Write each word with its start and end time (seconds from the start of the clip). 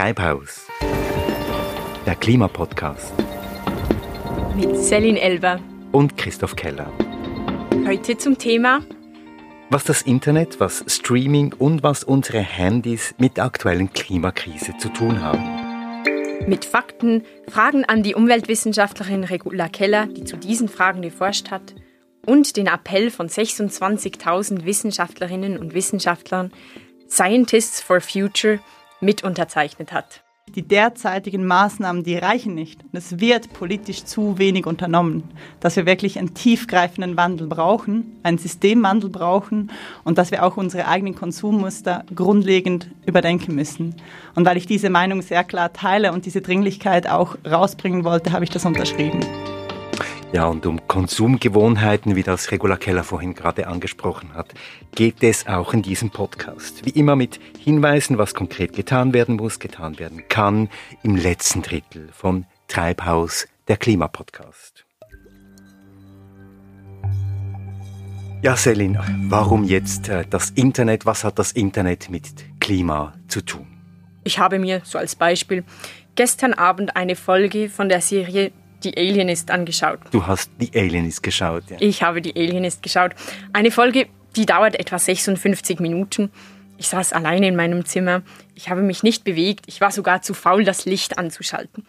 Treibhaus, 0.00 0.66
der 2.06 2.14
Klimapodcast. 2.14 3.12
Mit 4.56 4.74
Celine 4.78 5.20
Elber 5.20 5.60
und 5.92 6.16
Christoph 6.16 6.56
Keller. 6.56 6.90
Heute 7.86 8.16
zum 8.16 8.38
Thema 8.38 8.80
was 9.68 9.84
das 9.84 10.00
Internet, 10.00 10.58
was 10.58 10.82
Streaming 10.86 11.52
und 11.52 11.82
was 11.82 12.02
unsere 12.02 12.38
Handys 12.38 13.14
mit 13.18 13.36
der 13.36 13.44
aktuellen 13.44 13.92
Klimakrise 13.92 14.72
zu 14.78 14.88
tun 14.88 15.20
haben. 15.20 16.46
Mit 16.48 16.64
Fakten, 16.64 17.24
Fragen 17.50 17.84
an 17.84 18.02
die 18.02 18.14
Umweltwissenschaftlerin 18.14 19.24
Regula 19.24 19.68
Keller, 19.68 20.06
die 20.06 20.24
zu 20.24 20.38
diesen 20.38 20.70
Fragen 20.70 21.02
geforscht 21.02 21.50
hat, 21.50 21.74
und 22.24 22.56
den 22.56 22.68
Appell 22.68 23.10
von 23.10 23.28
26.000 23.28 24.64
Wissenschaftlerinnen 24.64 25.58
und 25.58 25.74
Wissenschaftlern 25.74 26.52
Scientists 27.06 27.82
for 27.82 28.00
Future 28.00 28.60
mit 29.00 29.24
unterzeichnet 29.24 29.92
hat. 29.92 30.22
Die 30.56 30.66
derzeitigen 30.66 31.46
Maßnahmen, 31.46 32.02
die 32.02 32.16
reichen 32.16 32.54
nicht. 32.54 32.80
es 32.92 33.20
wird 33.20 33.52
politisch 33.52 34.04
zu 34.04 34.36
wenig 34.38 34.66
unternommen, 34.66 35.22
dass 35.60 35.76
wir 35.76 35.86
wirklich 35.86 36.18
einen 36.18 36.34
tiefgreifenden 36.34 37.16
Wandel 37.16 37.46
brauchen, 37.46 38.18
einen 38.24 38.38
Systemwandel 38.38 39.10
brauchen 39.10 39.70
und 40.02 40.18
dass 40.18 40.32
wir 40.32 40.44
auch 40.44 40.56
unsere 40.56 40.88
eigenen 40.88 41.14
Konsummuster 41.14 42.04
grundlegend 42.12 42.90
überdenken 43.06 43.54
müssen. 43.54 43.94
Und 44.34 44.44
weil 44.44 44.56
ich 44.56 44.66
diese 44.66 44.90
Meinung 44.90 45.22
sehr 45.22 45.44
klar 45.44 45.72
teile 45.72 46.12
und 46.12 46.26
diese 46.26 46.40
Dringlichkeit 46.40 47.08
auch 47.08 47.36
rausbringen 47.48 48.02
wollte, 48.02 48.32
habe 48.32 48.42
ich 48.42 48.50
das 48.50 48.64
unterschrieben. 48.64 49.20
Ja, 50.32 50.46
und 50.46 50.64
um 50.64 50.86
Konsumgewohnheiten, 50.86 52.14
wie 52.14 52.22
das 52.22 52.52
Regula 52.52 52.76
Keller 52.76 53.02
vorhin 53.02 53.34
gerade 53.34 53.66
angesprochen 53.66 54.32
hat, 54.32 54.54
geht 54.94 55.24
es 55.24 55.48
auch 55.48 55.74
in 55.74 55.82
diesem 55.82 56.10
Podcast. 56.10 56.86
Wie 56.86 56.90
immer 56.90 57.16
mit 57.16 57.40
Hinweisen, 57.58 58.16
was 58.16 58.32
konkret 58.32 58.72
getan 58.72 59.12
werden 59.12 59.36
muss, 59.36 59.58
getan 59.58 59.98
werden 59.98 60.22
kann, 60.28 60.68
im 61.02 61.16
letzten 61.16 61.62
Drittel 61.62 62.10
von 62.12 62.46
Treibhaus, 62.68 63.48
der 63.66 63.76
Klimapodcast. 63.76 64.84
Ja, 68.42 68.54
Selin, 68.54 68.98
warum 69.28 69.64
jetzt 69.64 70.08
äh, 70.08 70.24
das 70.30 70.50
Internet? 70.50 71.06
Was 71.06 71.24
hat 71.24 71.40
das 71.40 71.50
Internet 71.50 72.08
mit 72.08 72.24
Klima 72.60 73.14
zu 73.26 73.44
tun? 73.44 73.66
Ich 74.22 74.38
habe 74.38 74.60
mir, 74.60 74.80
so 74.84 74.96
als 74.96 75.16
Beispiel, 75.16 75.64
gestern 76.14 76.54
Abend 76.54 76.94
eine 76.94 77.16
Folge 77.16 77.68
von 77.68 77.88
der 77.88 78.00
Serie 78.00 78.52
die 78.84 78.96
Alienist 78.96 79.50
angeschaut. 79.50 80.00
Du 80.10 80.26
hast 80.26 80.50
die 80.58 80.70
Alienist 80.74 81.22
geschaut, 81.22 81.64
ja. 81.68 81.76
Ich 81.80 82.02
habe 82.02 82.22
die 82.22 82.34
Alienist 82.34 82.82
geschaut. 82.82 83.12
Eine 83.52 83.70
Folge, 83.70 84.06
die 84.36 84.46
dauert 84.46 84.78
etwa 84.78 84.98
56 84.98 85.80
Minuten. 85.80 86.30
Ich 86.78 86.88
saß 86.88 87.12
alleine 87.12 87.48
in 87.48 87.56
meinem 87.56 87.84
Zimmer. 87.84 88.22
Ich 88.54 88.70
habe 88.70 88.82
mich 88.82 89.02
nicht 89.02 89.24
bewegt. 89.24 89.66
Ich 89.66 89.80
war 89.80 89.90
sogar 89.90 90.22
zu 90.22 90.34
faul, 90.34 90.64
das 90.64 90.86
Licht 90.86 91.18
anzuschalten. 91.18 91.86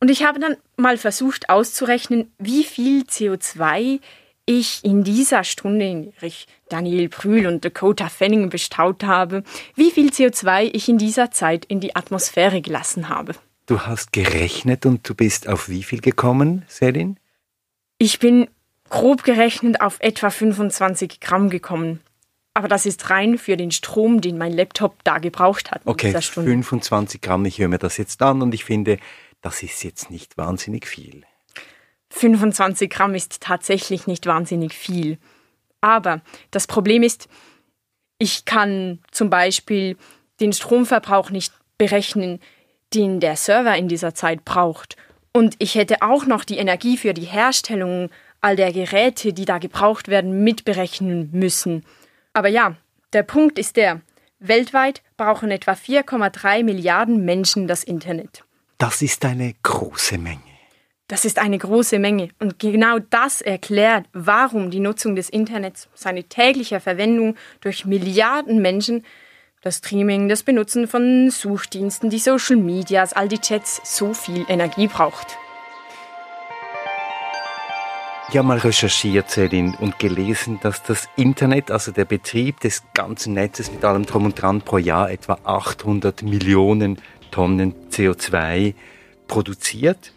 Und 0.00 0.10
ich 0.10 0.24
habe 0.24 0.38
dann 0.38 0.56
mal 0.76 0.98
versucht 0.98 1.48
auszurechnen, 1.48 2.30
wie 2.38 2.64
viel 2.64 3.02
CO2 3.02 4.00
ich 4.44 4.84
in 4.84 5.02
dieser 5.02 5.42
Stunde, 5.42 5.86
in 5.86 6.12
der 6.12 6.22
ich 6.22 6.46
Daniel 6.68 7.08
Brühl 7.08 7.46
und 7.46 7.64
Dakota 7.64 8.08
Fanning 8.08 8.48
bestaut 8.48 9.04
habe, 9.04 9.42
wie 9.74 9.90
viel 9.90 10.10
CO2 10.10 10.70
ich 10.72 10.88
in 10.88 10.98
dieser 10.98 11.30
Zeit 11.30 11.64
in 11.64 11.80
die 11.80 11.96
Atmosphäre 11.96 12.60
gelassen 12.60 13.08
habe. 13.08 13.32
Du 13.66 13.80
hast 13.80 14.12
gerechnet 14.12 14.86
und 14.86 15.08
du 15.08 15.14
bist 15.14 15.48
auf 15.48 15.68
wie 15.68 15.82
viel 15.82 16.00
gekommen, 16.00 16.64
Selin? 16.68 17.18
Ich 17.98 18.20
bin 18.20 18.48
grob 18.88 19.24
gerechnet 19.24 19.80
auf 19.80 19.96
etwa 20.00 20.30
25 20.30 21.18
Gramm 21.20 21.50
gekommen. 21.50 22.00
Aber 22.54 22.68
das 22.68 22.86
ist 22.86 23.10
rein 23.10 23.38
für 23.38 23.56
den 23.56 23.72
Strom, 23.72 24.20
den 24.20 24.38
mein 24.38 24.52
Laptop 24.52 25.02
da 25.04 25.18
gebraucht 25.18 25.72
hat. 25.72 25.82
Okay, 25.84 26.18
25 26.18 27.20
Gramm, 27.20 27.44
ich 27.44 27.58
höre 27.58 27.68
mir 27.68 27.78
das 27.78 27.96
jetzt 27.96 28.22
an 28.22 28.40
und 28.40 28.54
ich 28.54 28.64
finde, 28.64 28.98
das 29.42 29.62
ist 29.62 29.82
jetzt 29.82 30.10
nicht 30.10 30.38
wahnsinnig 30.38 30.86
viel. 30.86 31.24
25 32.10 32.88
Gramm 32.88 33.14
ist 33.14 33.42
tatsächlich 33.42 34.06
nicht 34.06 34.26
wahnsinnig 34.26 34.72
viel. 34.72 35.18
Aber 35.80 36.22
das 36.50 36.66
Problem 36.66 37.02
ist, 37.02 37.28
ich 38.18 38.44
kann 38.44 39.00
zum 39.10 39.28
Beispiel 39.28 39.96
den 40.40 40.52
Stromverbrauch 40.52 41.30
nicht 41.30 41.52
berechnen, 41.78 42.40
den 42.94 43.20
der 43.20 43.36
Server 43.36 43.76
in 43.76 43.88
dieser 43.88 44.14
Zeit 44.14 44.44
braucht. 44.44 44.96
Und 45.32 45.54
ich 45.58 45.74
hätte 45.74 46.02
auch 46.02 46.26
noch 46.26 46.44
die 46.44 46.58
Energie 46.58 46.96
für 46.96 47.14
die 47.14 47.22
Herstellung 47.22 48.10
all 48.40 48.56
der 48.56 48.72
Geräte, 48.72 49.32
die 49.32 49.44
da 49.44 49.58
gebraucht 49.58 50.08
werden, 50.08 50.44
mitberechnen 50.44 51.30
müssen. 51.32 51.84
Aber 52.32 52.48
ja, 52.48 52.76
der 53.12 53.22
Punkt 53.22 53.58
ist 53.58 53.76
der, 53.76 54.00
weltweit 54.38 55.02
brauchen 55.16 55.50
etwa 55.50 55.72
4,3 55.72 56.62
Milliarden 56.62 57.24
Menschen 57.24 57.66
das 57.66 57.84
Internet. 57.84 58.44
Das 58.78 59.02
ist 59.02 59.24
eine 59.24 59.54
große 59.62 60.18
Menge. 60.18 60.40
Das 61.08 61.24
ist 61.24 61.38
eine 61.38 61.56
große 61.56 61.98
Menge. 61.98 62.30
Und 62.40 62.58
genau 62.58 62.98
das 62.98 63.40
erklärt, 63.40 64.06
warum 64.12 64.70
die 64.70 64.80
Nutzung 64.80 65.14
des 65.14 65.30
Internets, 65.30 65.88
seine 65.94 66.24
tägliche 66.24 66.80
Verwendung 66.80 67.36
durch 67.60 67.84
Milliarden 67.84 68.60
Menschen 68.60 69.04
das 69.66 69.78
Streaming, 69.78 70.28
das 70.28 70.44
Benutzen 70.44 70.86
von 70.86 71.28
Suchdiensten, 71.28 72.08
die 72.08 72.20
Social 72.20 72.56
Medias, 72.56 73.12
all 73.12 73.26
die 73.26 73.40
Chats 73.40 73.80
so 73.82 74.14
viel 74.14 74.46
Energie 74.48 74.86
braucht. 74.86 75.36
Ich 78.28 78.36
habe 78.36 78.46
mal 78.46 78.58
recherchiert, 78.58 79.28
Celine, 79.28 79.76
und 79.80 79.98
gelesen, 79.98 80.60
dass 80.62 80.84
das 80.84 81.08
Internet, 81.16 81.72
also 81.72 81.90
der 81.90 82.04
Betrieb 82.04 82.60
des 82.60 82.84
ganzen 82.94 83.34
Netzes 83.34 83.72
mit 83.72 83.84
allem 83.84 84.06
Drum 84.06 84.26
und 84.26 84.40
Dran 84.40 84.62
pro 84.62 84.78
Jahr 84.78 85.10
etwa 85.10 85.38
800 85.42 86.22
Millionen 86.22 86.98
Tonnen 87.32 87.74
CO2 87.90 88.74
produziert. 89.26 90.12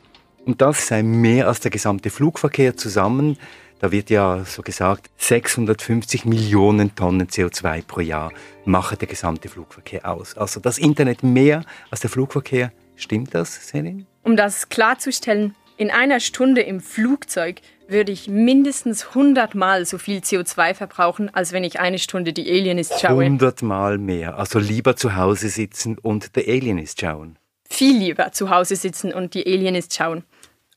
Und 0.46 0.62
das 0.62 0.88
sei 0.88 1.02
mehr 1.02 1.48
als 1.48 1.60
der 1.60 1.72
gesamte 1.72 2.12
Flugverkehr 2.12 2.78
zusammen. 2.78 3.38
Da 3.80 3.94
wird 3.94 4.10
ja 4.10 4.44
so 4.44 4.62
gesagt, 4.62 5.10
650 5.18 6.26
Millionen 6.26 6.96
Tonnen 6.96 7.28
CO2 7.28 7.84
pro 7.86 8.02
Jahr 8.02 8.34
mache 8.66 8.98
der 8.98 9.08
gesamte 9.08 9.48
Flugverkehr 9.48 10.10
aus. 10.10 10.38
Also 10.38 10.60
das 10.60 10.78
Internet 10.78 11.24
mehr 11.24 11.64
als 11.90 12.02
der 12.02 12.10
Flugverkehr. 12.10 12.74
Stimmt 12.98 13.34
das, 13.34 13.70
Selin? 13.70 14.06
Um 14.24 14.36
das 14.36 14.68
klarzustellen, 14.68 15.56
in 15.78 15.92
einer 15.92 16.20
Stunde 16.20 16.62
im 16.62 16.82
Flugzeug 16.82 17.62
würde 17.88 18.12
ich 18.12 18.28
mindestens 18.28 19.08
100 19.08 19.56
Mal 19.56 19.86
so 19.86 19.98
viel 19.98 20.20
CO2 20.20 20.74
verbrauchen, 20.74 21.34
als 21.34 21.54
wenn 21.54 21.64
ich 21.64 21.80
eine 21.80 22.00
Stunde 22.00 22.34
die 22.34 22.50
Alienist 22.50 23.00
schaue. 23.00 23.22
100 23.24 23.62
Mal 23.62 23.98
mehr. 23.98 24.38
Also 24.38 24.60
lieber 24.60 24.98
zu 24.98 25.16
Hause 25.16 25.48
sitzen 25.48 25.98
und 25.98 26.32
The 26.36 26.42
Alienist 26.42 27.00
schauen. 27.00 27.40
Viel 27.70 27.98
lieber 27.98 28.34
zu 28.34 28.50
Hause 28.50 28.76
sitzen 28.76 29.14
und 29.14 29.36
die 29.36 29.46
Alienist 29.46 29.96
schauen. 29.96 30.26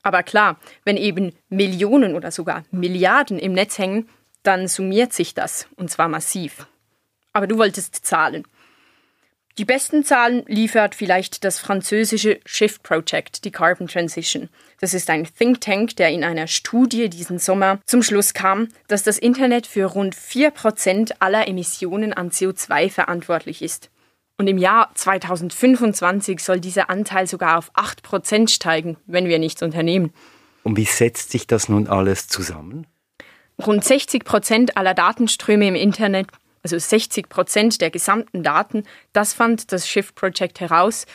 Aber 0.03 0.21
klar, 0.21 0.59
wenn 0.83 0.97
eben 0.97 1.33
Millionen 1.49 2.15
oder 2.15 2.29
sogar 2.29 2.63
Milliarden 2.71 3.39
im 3.39 3.53
Netz 3.53 3.77
hängen, 3.77 4.07
dann 4.43 4.67
summiert 4.67 5.13
sich 5.13 5.33
das, 5.33 5.67
und 5.77 5.89
zwar 5.89 6.09
massiv. 6.09 6.67
Aber 7.31 7.47
du 7.47 7.57
wolltest 7.57 8.05
Zahlen. 8.05 8.43
Die 9.59 9.65
besten 9.65 10.03
Zahlen 10.03 10.43
liefert 10.47 10.95
vielleicht 10.95 11.43
das 11.43 11.59
französische 11.59 12.39
Shift 12.43 12.81
Project, 12.81 13.45
die 13.45 13.51
Carbon 13.51 13.87
Transition. 13.87 14.49
Das 14.79 14.95
ist 14.95 15.11
ein 15.11 15.27
Think 15.37 15.61
Tank, 15.61 15.95
der 15.95 16.09
in 16.09 16.23
einer 16.23 16.47
Studie 16.47 17.07
diesen 17.07 17.37
Sommer 17.37 17.79
zum 17.85 18.01
Schluss 18.01 18.33
kam, 18.33 18.69
dass 18.87 19.03
das 19.03 19.19
Internet 19.19 19.67
für 19.67 19.85
rund 19.85 20.15
4% 20.15 21.13
aller 21.19 21.47
Emissionen 21.47 22.13
an 22.13 22.31
CO2 22.31 22.89
verantwortlich 22.89 23.61
ist. 23.61 23.91
Und 24.37 24.47
im 24.47 24.57
Jahr 24.57 24.89
2025 24.95 26.39
soll 26.39 26.59
dieser 26.59 26.89
Anteil 26.89 27.27
sogar 27.27 27.57
auf 27.57 27.71
8% 27.75 28.49
steigen, 28.49 28.97
wenn 29.05 29.27
wir 29.27 29.39
nichts 29.39 29.61
unternehmen. 29.61 30.11
Und 30.63 30.77
wie 30.77 30.85
setzt 30.85 31.31
sich 31.31 31.45
das 31.45 31.69
nun 31.69 31.87
alles 31.87 32.27
zusammen? 32.27 32.87
Rund 33.63 33.83
60% 33.83 34.75
aller 34.75 34.93
Datenströme 34.93 35.67
im 35.67 35.75
Internet, 35.75 36.27
also 36.63 36.75
60% 36.77 37.77
der 37.79 37.91
gesamten 37.91 38.41
Daten, 38.41 38.83
das 39.11 39.33
fand 39.33 39.71
das 39.71 39.87
Shift 39.87 40.15
Project 40.15 40.59
heraus, 40.59 41.05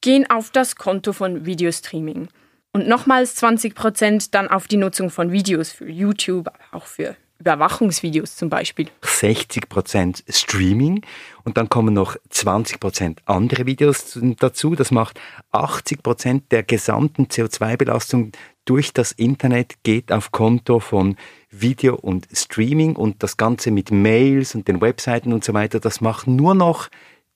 gehen 0.00 0.28
auf 0.28 0.50
das 0.50 0.76
Konto 0.76 1.12
von 1.12 1.46
Videostreaming. 1.46 2.28
Und 2.72 2.88
nochmals 2.88 3.40
20% 3.42 4.28
dann 4.30 4.48
auf 4.48 4.66
die 4.66 4.76
Nutzung 4.76 5.10
von 5.10 5.30
Videos 5.32 5.72
für 5.72 5.88
YouTube, 5.88 6.48
auch 6.72 6.86
für 6.86 7.16
Überwachungsvideos 7.42 8.36
zum 8.36 8.48
Beispiel. 8.48 8.88
60% 9.02 10.22
Streaming 10.28 11.04
und 11.44 11.56
dann 11.56 11.68
kommen 11.68 11.92
noch 11.92 12.16
20% 12.30 13.18
andere 13.26 13.66
Videos 13.66 14.18
dazu. 14.38 14.76
Das 14.76 14.92
macht 14.92 15.20
80% 15.52 16.42
der 16.50 16.62
gesamten 16.62 17.26
CO2-Belastung 17.26 18.32
durch 18.64 18.92
das 18.92 19.10
Internet 19.10 19.82
geht 19.82 20.12
auf 20.12 20.30
Konto 20.30 20.78
von 20.78 21.16
Video 21.50 21.96
und 21.96 22.28
Streaming 22.32 22.94
und 22.94 23.22
das 23.24 23.36
Ganze 23.36 23.72
mit 23.72 23.90
Mails 23.90 24.54
und 24.54 24.68
den 24.68 24.80
Webseiten 24.80 25.32
und 25.32 25.42
so 25.42 25.52
weiter. 25.52 25.80
Das 25.80 26.00
macht 26.00 26.28
nur 26.28 26.54
noch 26.54 26.88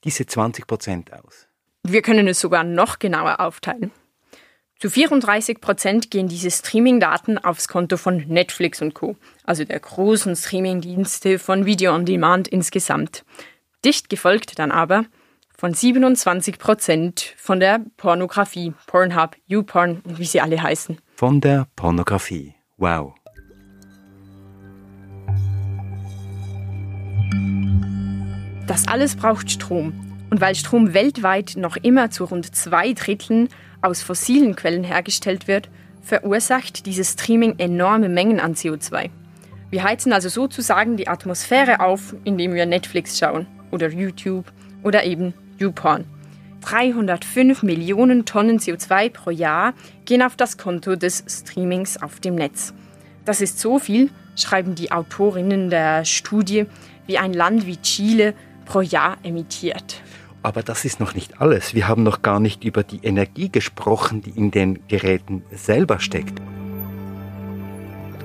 diese 0.05 0.23
20% 0.23 1.11
aus. 1.11 1.47
Wir 1.83 2.01
können 2.01 2.29
es 2.29 2.39
sogar 2.39 2.63
noch 2.63 2.99
genauer 2.99 3.41
aufteilen. 3.41 3.91
Zu 4.79 4.91
34 4.91 5.59
Prozent 5.59 6.11
gehen 6.11 6.27
diese 6.27 6.51
Streaming-Daten 6.51 7.39
aufs 7.39 7.67
Konto 7.67 7.97
von 7.97 8.17
Netflix 8.27 8.79
und 8.79 8.93
Co., 8.93 9.15
also 9.43 9.63
der 9.63 9.79
großen 9.79 10.35
Streaming-Dienste 10.35 11.39
von 11.39 11.65
Video 11.65 11.95
on 11.95 12.05
Demand 12.05 12.47
insgesamt. 12.47 13.25
Dicht 13.83 14.07
gefolgt 14.07 14.59
dann 14.59 14.71
aber 14.71 15.05
von 15.57 15.73
27 15.73 16.59
Prozent 16.59 17.33
von 17.37 17.59
der 17.59 17.81
Pornografie, 17.97 18.75
Pornhub, 18.85 19.35
YouPorn 19.47 20.01
und 20.03 20.19
wie 20.19 20.25
sie 20.25 20.41
alle 20.41 20.61
heißen. 20.61 20.99
Von 21.15 21.41
der 21.41 21.65
Pornografie. 21.75 22.53
Wow. 22.77 23.15
Das 28.67 28.87
alles 28.87 29.15
braucht 29.15 29.49
Strom. 29.49 30.06
Und 30.29 30.41
weil 30.41 30.55
Strom 30.55 30.93
weltweit 30.93 31.53
noch 31.57 31.77
immer 31.77 32.11
zu 32.11 32.25
rund 32.25 32.55
zwei 32.55 32.93
Dritteln 32.93 33.49
aus 33.81 34.01
fossilen 34.01 34.55
Quellen 34.55 34.83
hergestellt 34.83 35.47
wird, 35.47 35.69
verursacht 36.01 36.85
dieses 36.85 37.13
Streaming 37.13 37.55
enorme 37.57 38.09
Mengen 38.09 38.39
an 38.39 38.53
CO2. 38.53 39.09
Wir 39.69 39.83
heizen 39.83 40.13
also 40.13 40.29
sozusagen 40.29 40.95
die 40.95 41.07
Atmosphäre 41.07 41.81
auf, 41.81 42.15
indem 42.23 42.53
wir 42.53 42.65
Netflix 42.65 43.19
schauen 43.19 43.47
oder 43.71 43.89
YouTube 43.89 44.45
oder 44.83 45.03
eben 45.03 45.33
YouPorn. 45.59 46.05
305 46.61 47.63
Millionen 47.63 48.25
Tonnen 48.25 48.59
CO2 48.59 49.09
pro 49.09 49.29
Jahr 49.29 49.73
gehen 50.05 50.21
auf 50.21 50.35
das 50.35 50.57
Konto 50.57 50.95
des 50.95 51.23
Streamings 51.27 52.01
auf 52.01 52.19
dem 52.19 52.35
Netz. 52.35 52.73
Das 53.25 53.41
ist 53.41 53.59
so 53.59 53.79
viel, 53.79 54.09
schreiben 54.35 54.75
die 54.75 54.91
Autorinnen 54.91 55.69
der 55.69 56.05
Studie, 56.05 56.65
wie 57.05 57.17
ein 57.17 57.33
Land 57.33 57.65
wie 57.65 57.77
Chile 57.77 58.33
pro 58.67 58.81
Jahr 58.81 59.17
emittiert. 59.23 60.01
Aber 60.43 60.61
das 60.61 60.85
ist 60.85 60.99
noch 60.99 61.15
nicht 61.15 61.41
alles. 61.41 61.73
Wir 61.73 61.87
haben 61.87 62.03
noch 62.03 62.21
gar 62.21 62.39
nicht 62.39 62.63
über 62.63 62.83
die 62.83 62.99
Energie 63.03 63.49
gesprochen, 63.49 64.21
die 64.21 64.29
in 64.29 64.51
den 64.51 64.87
Geräten 64.87 65.43
selber 65.51 65.99
steckt. 65.99 66.39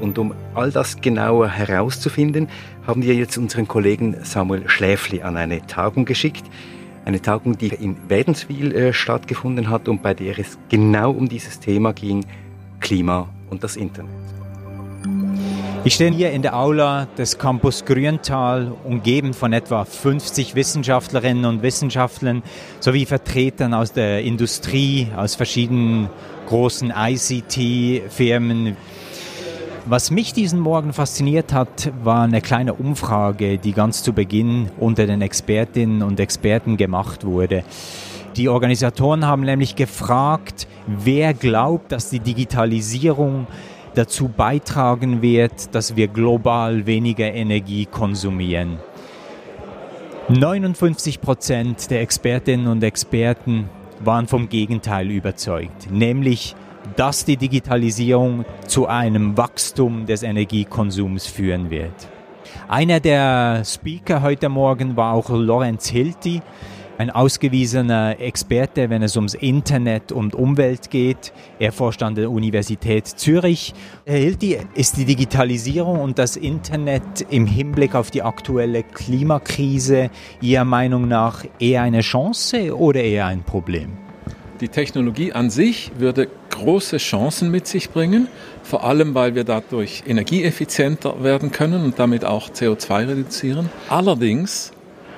Und 0.01 0.19
um 0.19 0.35
all 0.55 0.71
das 0.71 1.01
genauer 1.01 1.49
herauszufinden, 1.49 2.49
haben 2.87 3.03
wir 3.03 3.15
jetzt 3.15 3.39
unseren 3.39 3.69
Kollegen 3.69 4.17
Samuel 4.25 4.69
Schläfli 4.69 5.23
an 5.23 5.37
eine 5.37 5.65
Tagung 5.67 6.05
geschickt. 6.05 6.45
Eine 7.05 7.23
Tagung, 7.23 7.57
die 7.57 7.69
in 7.69 7.97
Wädenswil 8.09 8.75
äh, 8.75 8.93
stattgefunden 8.93 9.71
hat 9.71 9.89
und 9.89 10.03
bei 10.03 10.15
der 10.15 10.39
es 10.39 10.59
genau 10.69 11.13
um 11.13 11.29
dieses 11.29 11.59
Thema 11.61 11.93
ging, 11.93 12.25
Klima 12.81 13.29
und 13.51 13.65
das 13.65 13.77
Internet. 13.77 14.42
Ich 15.85 15.95
stehe 15.95 16.13
hier 16.13 16.31
in 16.31 16.43
der 16.43 16.57
Aula 16.57 17.09
des 17.19 17.39
Campus 17.39 17.85
Grüntal, 17.85 18.71
umgeben 18.85 19.35
von 19.35 19.53
etwa 19.53 19.85
50 19.85 20.55
Wissenschaftlerinnen 20.55 21.45
und 21.45 21.63
Wissenschaftlern 21.63 22.45
sowie 22.79 23.05
Vertretern 23.05 23.75
aus 23.75 23.93
der 23.93 24.23
Industrie, 24.23 25.09
aus 25.17 25.35
verschiedenen 25.35 26.09
großen 26.47 26.93
ICT-Firmen. 26.97 28.77
Was 29.85 30.13
mich 30.13 30.33
diesen 30.33 30.61
Morgen 30.61 30.93
fasziniert 30.93 31.53
hat, 31.53 31.91
war 32.05 32.23
eine 32.23 32.43
kleine 32.43 32.75
Umfrage, 32.75 33.59
die 33.59 33.73
ganz 33.73 34.05
zu 34.05 34.13
Beginn 34.13 34.71
unter 34.79 35.09
den 35.09 35.21
Expertinnen 35.21 36.05
und 36.05 36.21
Experten 36.21 36.77
gemacht 36.77 37.25
wurde. 37.25 37.65
Die 38.37 38.49
Organisatoren 38.49 39.27
haben 39.27 39.43
nämlich 39.43 39.75
gefragt, 39.75 40.69
wer 40.87 41.35
glaubt, 41.35 41.91
dass 41.91 42.09
die 42.09 42.21
Digitalisierung 42.21 43.49
dazu 43.95 44.29
beitragen 44.29 45.23
wird, 45.23 45.75
dass 45.75 45.97
wir 45.97 46.09
global 46.09 46.87
weniger 46.87 47.33
Energie 47.33 47.87
konsumieren. 47.87 48.79
59 50.29 51.21
Prozent 51.21 51.91
der 51.91 52.01
Expertinnen 52.01 52.69
und 52.69 52.83
Experten 52.83 53.69
waren 54.01 54.27
vom 54.27 54.49
Gegenteil 54.49 55.11
überzeugt, 55.11 55.91
nämlich 55.91 56.55
dass 56.97 57.25
die 57.25 57.37
Digitalisierung 57.37 58.45
zu 58.67 58.87
einem 58.87 59.37
Wachstum 59.37 60.07
des 60.07 60.23
Energiekonsums 60.23 61.27
führen 61.27 61.71
wird. 61.71 61.95
Einer 62.69 63.01
der 63.01 63.63
Speaker 63.65 64.23
heute 64.23 64.49
Morgen 64.49 64.97
war 64.97 65.15
auch 65.15 65.31
Lorenz 65.31 65.89
Hilti, 65.89 66.43
ein 66.99 67.11
ausgewiesener 67.11 68.21
Experte, 68.21 68.91
wenn 68.91 69.03
es 69.03 69.17
ums 69.17 69.35
Internet 69.35 70.13
und 70.13 70.35
Umwelt 70.35 70.91
geht. 70.91 71.33
Er 71.59 71.73
forscht 71.73 72.03
an 72.03 72.15
der 72.15 72.31
Universität 72.31 73.07
Zürich. 73.07 73.75
Herr 74.05 74.19
Hilti, 74.19 74.59
ist 74.75 74.97
die 74.97 75.05
Digitalisierung 75.05 76.01
und 76.01 76.19
das 76.19 76.37
Internet 76.37 77.27
im 77.31 77.47
Hinblick 77.47 77.95
auf 77.95 78.11
die 78.11 78.23
aktuelle 78.23 78.83
Klimakrise 78.83 80.11
Ihrer 80.41 80.65
Meinung 80.65 81.09
nach 81.09 81.45
eher 81.59 81.83
eine 81.83 82.01
Chance 82.01 82.77
oder 82.77 83.03
eher 83.03 83.27
ein 83.27 83.43
Problem? 83.43 83.91
Die 84.61 84.69
Technologie 84.69 85.33
an 85.33 85.51
sich 85.51 85.91
würde 85.99 86.29
große 86.51 86.99
Chancen 86.99 87.51
mit 87.51 87.67
sich 87.67 87.91
bringen, 87.91 88.29
vor 88.63 88.85
allem 88.85 89.13
weil 89.15 89.35
wir 89.35 89.43
dadurch 89.43 90.05
energieeffizienter 90.07 91.25
werden 91.25 91.51
können 91.51 91.83
und 91.83 91.99
damit 91.99 92.25
auch 92.25 92.49
CO2 92.49 93.09
reduzieren. 93.09 93.71
Allerdings 93.89 94.73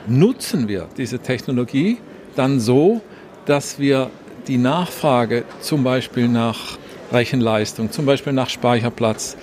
nutzen 0.07 0.69
wir 0.69 0.89
diese 0.97 1.19
Technologie 1.19 1.99
dann 2.37 2.61
so, 2.61 3.01
dass 3.47 3.79
wir 3.79 4.11
die 4.49 4.59
Nachfrage 4.59 5.45
zum 5.61 5.85
Beispiel 5.85 6.29
nach 6.29 6.79
Rechenleistung, 7.13 7.91
zum 7.91 8.07
Beispiel 8.07 8.33
nach 8.33 8.51
Speicherplatz, 8.51 9.37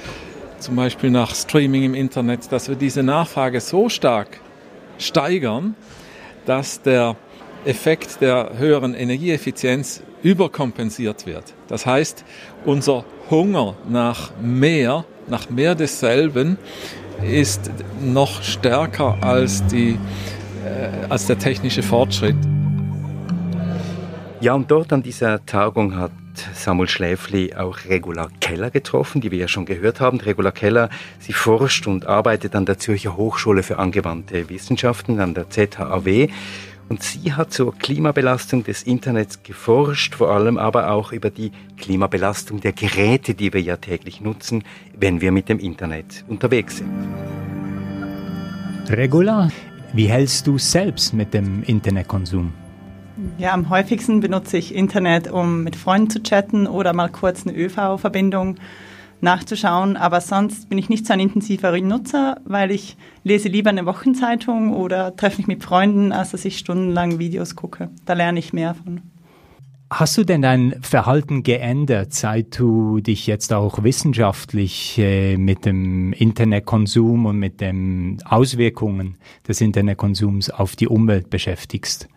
zum 0.59 0.75
Beispiel 0.75 1.09
nach 1.09 1.33
Streaming 1.33 1.83
im 1.83 1.93
Internet, 1.93 2.51
dass 2.51 2.69
wir 2.69 2.75
diese 2.75 3.03
Nachfrage 3.03 3.61
so 3.61 3.89
stark 3.89 4.39
steigern, 4.97 5.75
dass 6.45 6.81
der 6.81 7.15
Effekt 7.65 8.21
der 8.21 8.57
höheren 8.57 8.93
Energieeffizienz 8.93 10.01
überkompensiert 10.23 11.25
wird. 11.25 11.53
Das 11.67 11.85
heißt, 11.85 12.23
unser 12.65 13.05
Hunger 13.29 13.75
nach 13.87 14.31
mehr, 14.41 15.05
nach 15.27 15.49
mehr 15.49 15.75
desselben, 15.75 16.57
ist 17.23 17.71
noch 18.01 18.41
stärker 18.41 19.17
als, 19.21 19.65
die, 19.67 19.99
als 21.09 21.27
der 21.27 21.37
technische 21.39 21.83
Fortschritt. 21.83 22.35
Ja, 24.41 24.53
und 24.53 24.71
dort 24.71 24.91
an 24.91 25.03
dieser 25.03 25.45
Tagung 25.45 25.95
hat 25.95 26.11
Samuel 26.53 26.89
Schläfli 26.89 27.53
auch 27.53 27.77
Regula 27.87 28.29
Keller 28.39 28.71
getroffen, 28.71 29.21
die 29.21 29.31
wir 29.31 29.37
ja 29.37 29.47
schon 29.47 29.65
gehört 29.65 29.99
haben. 29.99 30.19
Regula 30.19 30.51
Keller, 30.51 30.89
sie 31.19 31.33
forscht 31.33 31.87
und 31.87 32.07
arbeitet 32.07 32.55
an 32.55 32.65
der 32.65 32.79
Zürcher 32.79 33.17
Hochschule 33.17 33.63
für 33.63 33.77
angewandte 33.77 34.49
Wissenschaften, 34.49 35.19
an 35.19 35.33
der 35.33 35.49
ZHAW. 35.49 36.29
Und 36.89 37.03
sie 37.03 37.33
hat 37.33 37.53
zur 37.53 37.77
Klimabelastung 37.77 38.63
des 38.63 38.83
Internets 38.83 39.43
geforscht, 39.43 40.15
vor 40.15 40.31
allem 40.31 40.57
aber 40.57 40.89
auch 40.89 41.13
über 41.13 41.29
die 41.29 41.51
Klimabelastung 41.77 42.59
der 42.59 42.73
Geräte, 42.73 43.33
die 43.33 43.53
wir 43.53 43.61
ja 43.61 43.77
täglich 43.77 44.19
nutzen, 44.19 44.63
wenn 44.97 45.21
wir 45.21 45.31
mit 45.31 45.47
dem 45.47 45.59
Internet 45.59 46.25
unterwegs 46.27 46.77
sind. 46.77 46.89
Regula, 48.89 49.49
wie 49.93 50.07
hältst 50.07 50.47
du 50.47 50.57
selbst 50.57 51.13
mit 51.13 51.33
dem 51.33 51.63
Internetkonsum? 51.63 52.53
Ja, 53.37 53.53
am 53.53 53.69
häufigsten 53.69 54.19
benutze 54.19 54.57
ich 54.57 54.73
Internet, 54.73 55.29
um 55.29 55.63
mit 55.63 55.75
Freunden 55.75 56.09
zu 56.09 56.23
chatten 56.23 56.65
oder 56.65 56.93
mal 56.93 57.09
kurz 57.09 57.45
eine 57.45 57.55
ÖV-Verbindung 57.55 58.55
nachzuschauen. 59.19 59.97
Aber 59.97 60.21
sonst 60.21 60.69
bin 60.69 60.77
ich 60.77 60.89
nicht 60.89 61.05
so 61.05 61.13
ein 61.13 61.19
intensiver 61.19 61.77
Nutzer, 61.79 62.37
weil 62.45 62.71
ich 62.71 62.97
lese 63.23 63.49
lieber 63.49 63.69
eine 63.69 63.85
Wochenzeitung 63.85 64.73
oder 64.73 65.15
treffe 65.15 65.37
mich 65.37 65.47
mit 65.47 65.63
Freunden, 65.63 66.11
als 66.11 66.31
dass 66.31 66.45
ich 66.45 66.57
stundenlang 66.57 67.19
Videos 67.19 67.55
gucke. 67.55 67.89
Da 68.05 68.13
lerne 68.13 68.39
ich 68.39 68.53
mehr 68.53 68.73
von. 68.73 69.01
Hast 69.93 70.17
du 70.17 70.23
denn 70.23 70.41
dein 70.41 70.81
Verhalten 70.81 71.43
geändert, 71.43 72.13
seit 72.13 72.57
du 72.57 73.01
dich 73.01 73.27
jetzt 73.27 73.51
auch 73.51 73.83
wissenschaftlich 73.83 74.97
äh, 74.97 75.35
mit 75.35 75.65
dem 75.65 76.13
Internetkonsum 76.13 77.25
und 77.25 77.37
mit 77.37 77.59
den 77.59 78.17
Auswirkungen 78.23 79.17
des 79.45 79.59
Internetkonsums 79.59 80.49
auf 80.49 80.77
die 80.77 80.87
Umwelt 80.87 81.29
beschäftigst? 81.29 82.07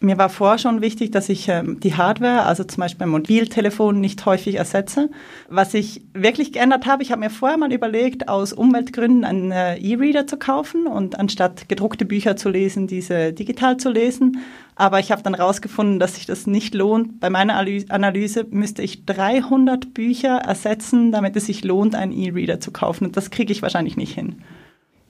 Mir 0.00 0.18
war 0.18 0.28
vorher 0.28 0.58
schon 0.58 0.82
wichtig, 0.82 1.12
dass 1.12 1.28
ich 1.28 1.48
ähm, 1.48 1.80
die 1.80 1.94
Hardware, 1.94 2.42
also 2.42 2.64
zum 2.64 2.82
Beispiel 2.82 3.06
Mobiltelefon, 3.06 3.98
nicht 3.98 4.26
häufig 4.26 4.56
ersetze. 4.56 5.08
Was 5.48 5.74
ich 5.74 6.02
wirklich 6.12 6.52
geändert 6.52 6.86
habe, 6.86 7.04
ich 7.04 7.12
habe 7.12 7.20
mir 7.20 7.30
vorher 7.30 7.56
mal 7.56 7.72
überlegt, 7.72 8.28
aus 8.28 8.52
Umweltgründen 8.52 9.24
einen 9.24 9.52
äh, 9.52 9.78
E-Reader 9.78 10.26
zu 10.26 10.38
kaufen 10.38 10.86
und 10.86 11.18
anstatt 11.18 11.68
gedruckte 11.68 12.04
Bücher 12.04 12.36
zu 12.36 12.50
lesen, 12.50 12.88
diese 12.88 13.32
digital 13.32 13.78
zu 13.78 13.90
lesen. 13.90 14.42
Aber 14.78 15.00
ich 15.00 15.10
habe 15.10 15.22
dann 15.22 15.34
herausgefunden, 15.34 15.98
dass 15.98 16.16
sich 16.16 16.26
das 16.26 16.46
nicht 16.46 16.74
lohnt. 16.74 17.18
Bei 17.18 17.30
meiner 17.30 17.56
Analyse 17.56 18.46
müsste 18.50 18.82
ich 18.82 19.06
300 19.06 19.94
Bücher 19.94 20.36
ersetzen, 20.36 21.12
damit 21.12 21.34
es 21.34 21.46
sich 21.46 21.64
lohnt, 21.64 21.94
einen 21.94 22.12
E-Reader 22.12 22.60
zu 22.60 22.70
kaufen. 22.72 23.06
Und 23.06 23.16
das 23.16 23.30
kriege 23.30 23.52
ich 23.52 23.62
wahrscheinlich 23.62 23.96
nicht 23.96 24.14
hin. 24.14 24.42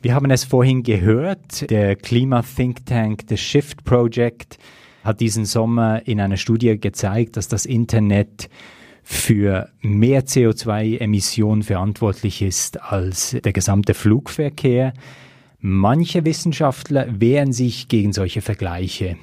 Wir 0.03 0.15
haben 0.15 0.31
es 0.31 0.45
vorhin 0.45 0.85
gehört, 0.85 1.69
der 1.69 1.97
Klima-Think 1.97 2.87
Tank, 2.87 3.25
The 3.29 3.37
Shift 3.37 3.85
Project, 3.85 4.59
hat 5.03 5.21
diesen 5.21 5.45
Sommer 5.45 6.07
in 6.07 6.21
einer 6.21 6.37
Studie 6.37 6.79
gezeigt, 6.79 7.37
dass 7.37 7.49
das 7.49 7.67
Internet 7.67 8.49
für 9.03 9.69
mehr 9.81 10.27
CO2-Emissionen 10.27 11.65
verantwortlich 11.65 12.43
ist 12.43 12.81
als 12.83 13.37
der 13.45 13.53
gesamte 13.53 13.95
Flugverkehr. 13.95 14.93
Manche 15.59 16.25
Wissenschaftler 16.25 17.07
wehren 17.21 17.53
sich 17.53 17.89
gegen 17.89 18.13
solche 18.13 18.43
Vergleiche. 18.43 19.17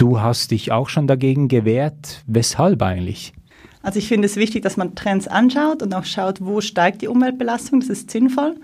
Du 0.00 0.18
hast 0.18 0.50
dich 0.50 0.72
auch 0.72 0.88
schon 0.88 1.06
dagegen 1.06 1.48
gewehrt. 1.48 2.22
Weshalb 2.26 2.80
eigentlich? 2.80 3.34
Also 3.82 3.98
ich 3.98 4.08
finde 4.08 4.24
es 4.24 4.36
wichtig, 4.36 4.62
dass 4.62 4.78
man 4.78 4.94
Trends 4.94 5.28
anschaut 5.28 5.82
und 5.82 5.94
auch 5.94 6.06
schaut, 6.06 6.40
wo 6.40 6.62
steigt 6.62 7.02
die 7.02 7.08
Umweltbelastung. 7.08 7.80
Das 7.80 7.90
ist 7.90 8.10
sinnvoll. 8.10 8.56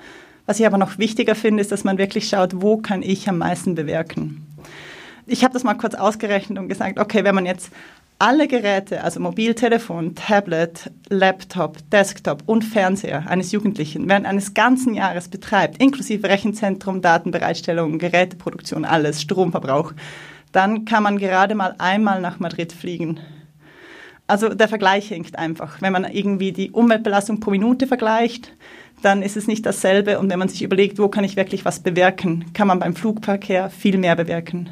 Was 0.46 0.60
ich 0.60 0.66
aber 0.66 0.78
noch 0.78 0.96
wichtiger 0.96 1.34
finde, 1.34 1.60
ist, 1.60 1.70
dass 1.70 1.84
man 1.84 1.98
wirklich 1.98 2.26
schaut, 2.30 2.62
wo 2.62 2.78
kann 2.78 3.02
ich 3.02 3.28
am 3.28 3.36
meisten 3.36 3.74
bewirken. 3.74 4.46
Ich 5.26 5.44
habe 5.44 5.52
das 5.52 5.62
mal 5.62 5.74
kurz 5.74 5.94
ausgerechnet 5.94 6.58
und 6.58 6.68
gesagt, 6.68 6.98
okay, 6.98 7.22
wenn 7.22 7.34
man 7.34 7.44
jetzt 7.44 7.70
alle 8.18 8.48
Geräte, 8.48 9.04
also 9.04 9.20
Mobiltelefon, 9.20 10.14
Tablet, 10.14 10.90
Laptop, 11.10 11.76
Desktop 11.90 12.44
und 12.46 12.64
Fernseher 12.64 13.28
eines 13.28 13.52
Jugendlichen 13.52 14.08
während 14.08 14.24
eines 14.24 14.54
ganzen 14.54 14.94
Jahres 14.94 15.28
betreibt, 15.28 15.82
inklusive 15.82 16.30
Rechenzentrum, 16.30 17.02
Datenbereitstellung, 17.02 17.98
Geräteproduktion, 17.98 18.86
alles, 18.86 19.20
Stromverbrauch, 19.20 19.92
dann 20.56 20.86
kann 20.86 21.02
man 21.02 21.18
gerade 21.18 21.54
mal 21.54 21.74
einmal 21.76 22.22
nach 22.22 22.40
Madrid 22.40 22.72
fliegen. 22.72 23.20
Also 24.26 24.48
der 24.48 24.68
Vergleich 24.68 25.08
hinkt 25.08 25.38
einfach. 25.38 25.82
Wenn 25.82 25.92
man 25.92 26.04
irgendwie 26.04 26.50
die 26.50 26.70
Umweltbelastung 26.70 27.40
pro 27.40 27.50
Minute 27.50 27.86
vergleicht, 27.86 28.52
dann 29.02 29.20
ist 29.20 29.36
es 29.36 29.46
nicht 29.46 29.66
dasselbe. 29.66 30.18
Und 30.18 30.30
wenn 30.30 30.38
man 30.38 30.48
sich 30.48 30.62
überlegt, 30.62 30.98
wo 30.98 31.08
kann 31.08 31.24
ich 31.24 31.36
wirklich 31.36 31.66
was 31.66 31.80
bewirken, 31.80 32.46
kann 32.54 32.68
man 32.68 32.78
beim 32.78 32.96
Flugverkehr 32.96 33.68
viel 33.68 33.98
mehr 33.98 34.16
bewirken. 34.16 34.70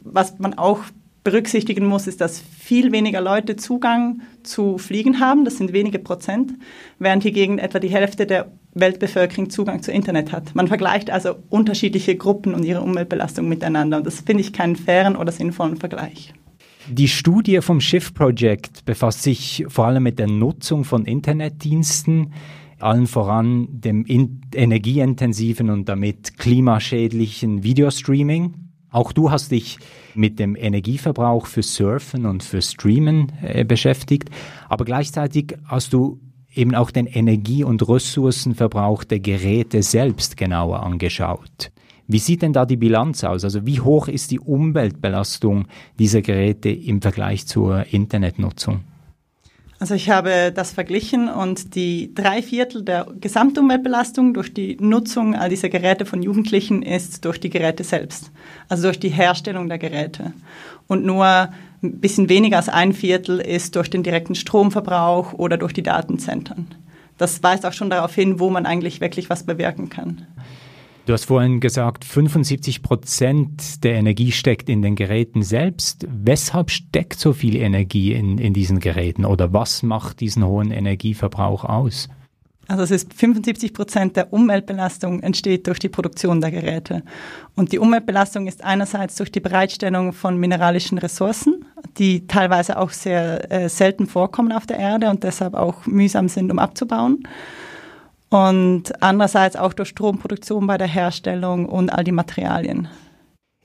Was 0.00 0.36
man 0.40 0.54
auch 0.54 0.80
berücksichtigen 1.22 1.86
muss, 1.86 2.08
ist, 2.08 2.20
dass 2.20 2.40
viel 2.40 2.90
weniger 2.90 3.20
Leute 3.20 3.54
Zugang 3.54 4.20
zu 4.42 4.78
Fliegen 4.78 5.20
haben. 5.20 5.44
Das 5.44 5.58
sind 5.58 5.72
wenige 5.72 6.00
Prozent, 6.00 6.54
während 6.98 7.22
hingegen 7.22 7.58
etwa 7.58 7.78
die 7.78 7.88
Hälfte 7.88 8.26
der 8.26 8.50
Weltbevölkerung 8.74 9.50
Zugang 9.50 9.82
zu 9.82 9.92
Internet 9.92 10.32
hat. 10.32 10.54
Man 10.54 10.68
vergleicht 10.68 11.10
also 11.10 11.36
unterschiedliche 11.48 12.16
Gruppen 12.16 12.54
und 12.54 12.64
ihre 12.64 12.80
Umweltbelastung 12.80 13.48
miteinander. 13.48 13.98
Und 13.98 14.06
das 14.06 14.20
finde 14.20 14.42
ich 14.42 14.52
keinen 14.52 14.76
fairen 14.76 15.16
oder 15.16 15.32
sinnvollen 15.32 15.76
Vergleich. 15.76 16.34
Die 16.88 17.08
Studie 17.08 17.60
vom 17.62 17.80
Shift 17.80 18.14
Project 18.14 18.84
befasst 18.84 19.22
sich 19.22 19.64
vor 19.68 19.86
allem 19.86 20.02
mit 20.02 20.18
der 20.18 20.26
Nutzung 20.26 20.84
von 20.84 21.06
Internetdiensten, 21.06 22.34
allen 22.78 23.06
voran 23.06 23.68
dem 23.70 24.04
energieintensiven 24.06 25.70
und 25.70 25.88
damit 25.88 26.36
klimaschädlichen 26.36 27.62
Videostreaming. 27.62 28.54
Auch 28.90 29.12
du 29.12 29.30
hast 29.30 29.50
dich 29.50 29.78
mit 30.14 30.38
dem 30.38 30.54
Energieverbrauch 30.56 31.46
für 31.46 31.62
Surfen 31.62 32.26
und 32.26 32.42
für 32.42 32.60
Streamen 32.60 33.32
äh, 33.42 33.64
beschäftigt, 33.64 34.30
aber 34.68 34.84
gleichzeitig 34.84 35.56
hast 35.64 35.94
du 35.94 36.20
eben 36.54 36.74
auch 36.74 36.90
den 36.90 37.06
Energie- 37.06 37.64
und 37.64 37.86
Ressourcenverbrauch 37.88 39.04
der 39.04 39.20
Geräte 39.20 39.82
selbst 39.82 40.36
genauer 40.36 40.82
angeschaut. 40.82 41.70
Wie 42.06 42.18
sieht 42.18 42.42
denn 42.42 42.52
da 42.52 42.66
die 42.66 42.76
Bilanz 42.76 43.24
aus? 43.24 43.44
Also 43.44 43.66
wie 43.66 43.80
hoch 43.80 44.08
ist 44.08 44.30
die 44.30 44.40
Umweltbelastung 44.40 45.66
dieser 45.98 46.20
Geräte 46.20 46.68
im 46.68 47.00
Vergleich 47.00 47.46
zur 47.46 47.86
Internetnutzung? 47.92 48.80
Also 49.80 49.94
ich 49.94 50.08
habe 50.08 50.52
das 50.54 50.72
verglichen 50.72 51.28
und 51.28 51.74
die 51.74 52.14
drei 52.14 52.42
Viertel 52.42 52.84
der 52.84 53.06
Gesamtumweltbelastung 53.20 54.32
durch 54.32 54.54
die 54.54 54.76
Nutzung 54.80 55.34
all 55.34 55.48
dieser 55.48 55.68
Geräte 55.68 56.06
von 56.06 56.22
Jugendlichen 56.22 56.82
ist 56.82 57.24
durch 57.24 57.40
die 57.40 57.50
Geräte 57.50 57.84
selbst, 57.84 58.30
also 58.68 58.84
durch 58.84 59.00
die 59.00 59.08
Herstellung 59.08 59.68
der 59.68 59.78
Geräte. 59.78 60.32
Und 60.86 61.04
nur 61.04 61.48
ein 61.84 62.00
bisschen 62.00 62.28
weniger 62.28 62.56
als 62.56 62.68
ein 62.68 62.92
Viertel 62.92 63.40
ist 63.40 63.76
durch 63.76 63.90
den 63.90 64.02
direkten 64.02 64.34
Stromverbrauch 64.34 65.34
oder 65.34 65.56
durch 65.56 65.72
die 65.72 65.82
Datenzentren. 65.82 66.74
Das 67.18 67.42
weist 67.42 67.64
auch 67.64 67.72
schon 67.72 67.90
darauf 67.90 68.14
hin, 68.14 68.40
wo 68.40 68.50
man 68.50 68.66
eigentlich 68.66 69.00
wirklich 69.00 69.30
was 69.30 69.44
bewirken 69.44 69.88
kann. 69.88 70.26
Du 71.06 71.12
hast 71.12 71.26
vorhin 71.26 71.60
gesagt, 71.60 72.02
75 72.04 72.82
Prozent 72.82 73.84
der 73.84 73.96
Energie 73.96 74.32
steckt 74.32 74.70
in 74.70 74.80
den 74.80 74.96
Geräten 74.96 75.42
selbst. 75.42 76.06
Weshalb 76.10 76.70
steckt 76.70 77.20
so 77.20 77.34
viel 77.34 77.56
Energie 77.56 78.14
in, 78.14 78.38
in 78.38 78.54
diesen 78.54 78.80
Geräten 78.80 79.26
oder 79.26 79.52
was 79.52 79.82
macht 79.82 80.20
diesen 80.20 80.46
hohen 80.46 80.70
Energieverbrauch 80.70 81.64
aus? 81.66 82.08
Also 82.66 82.82
es 82.82 82.90
ist 82.90 83.12
75 83.14 83.74
Prozent 83.74 84.16
der 84.16 84.32
Umweltbelastung 84.32 85.20
entsteht 85.20 85.66
durch 85.66 85.78
die 85.78 85.88
Produktion 85.88 86.40
der 86.40 86.50
Geräte. 86.50 87.02
Und 87.54 87.72
die 87.72 87.78
Umweltbelastung 87.78 88.46
ist 88.46 88.64
einerseits 88.64 89.16
durch 89.16 89.30
die 89.30 89.40
Bereitstellung 89.40 90.12
von 90.12 90.38
mineralischen 90.38 90.98
Ressourcen, 90.98 91.66
die 91.98 92.26
teilweise 92.26 92.78
auch 92.78 92.90
sehr 92.90 93.52
äh, 93.52 93.68
selten 93.68 94.06
vorkommen 94.06 94.52
auf 94.52 94.66
der 94.66 94.78
Erde 94.78 95.10
und 95.10 95.24
deshalb 95.24 95.54
auch 95.54 95.86
mühsam 95.86 96.28
sind, 96.28 96.50
um 96.50 96.58
abzubauen 96.58 97.26
und 98.34 99.00
andererseits 99.00 99.54
auch 99.54 99.72
durch 99.72 99.90
Stromproduktion 99.90 100.66
bei 100.66 100.76
der 100.76 100.88
Herstellung 100.88 101.66
und 101.66 101.90
all 101.90 102.02
die 102.02 102.12
Materialien. 102.12 102.88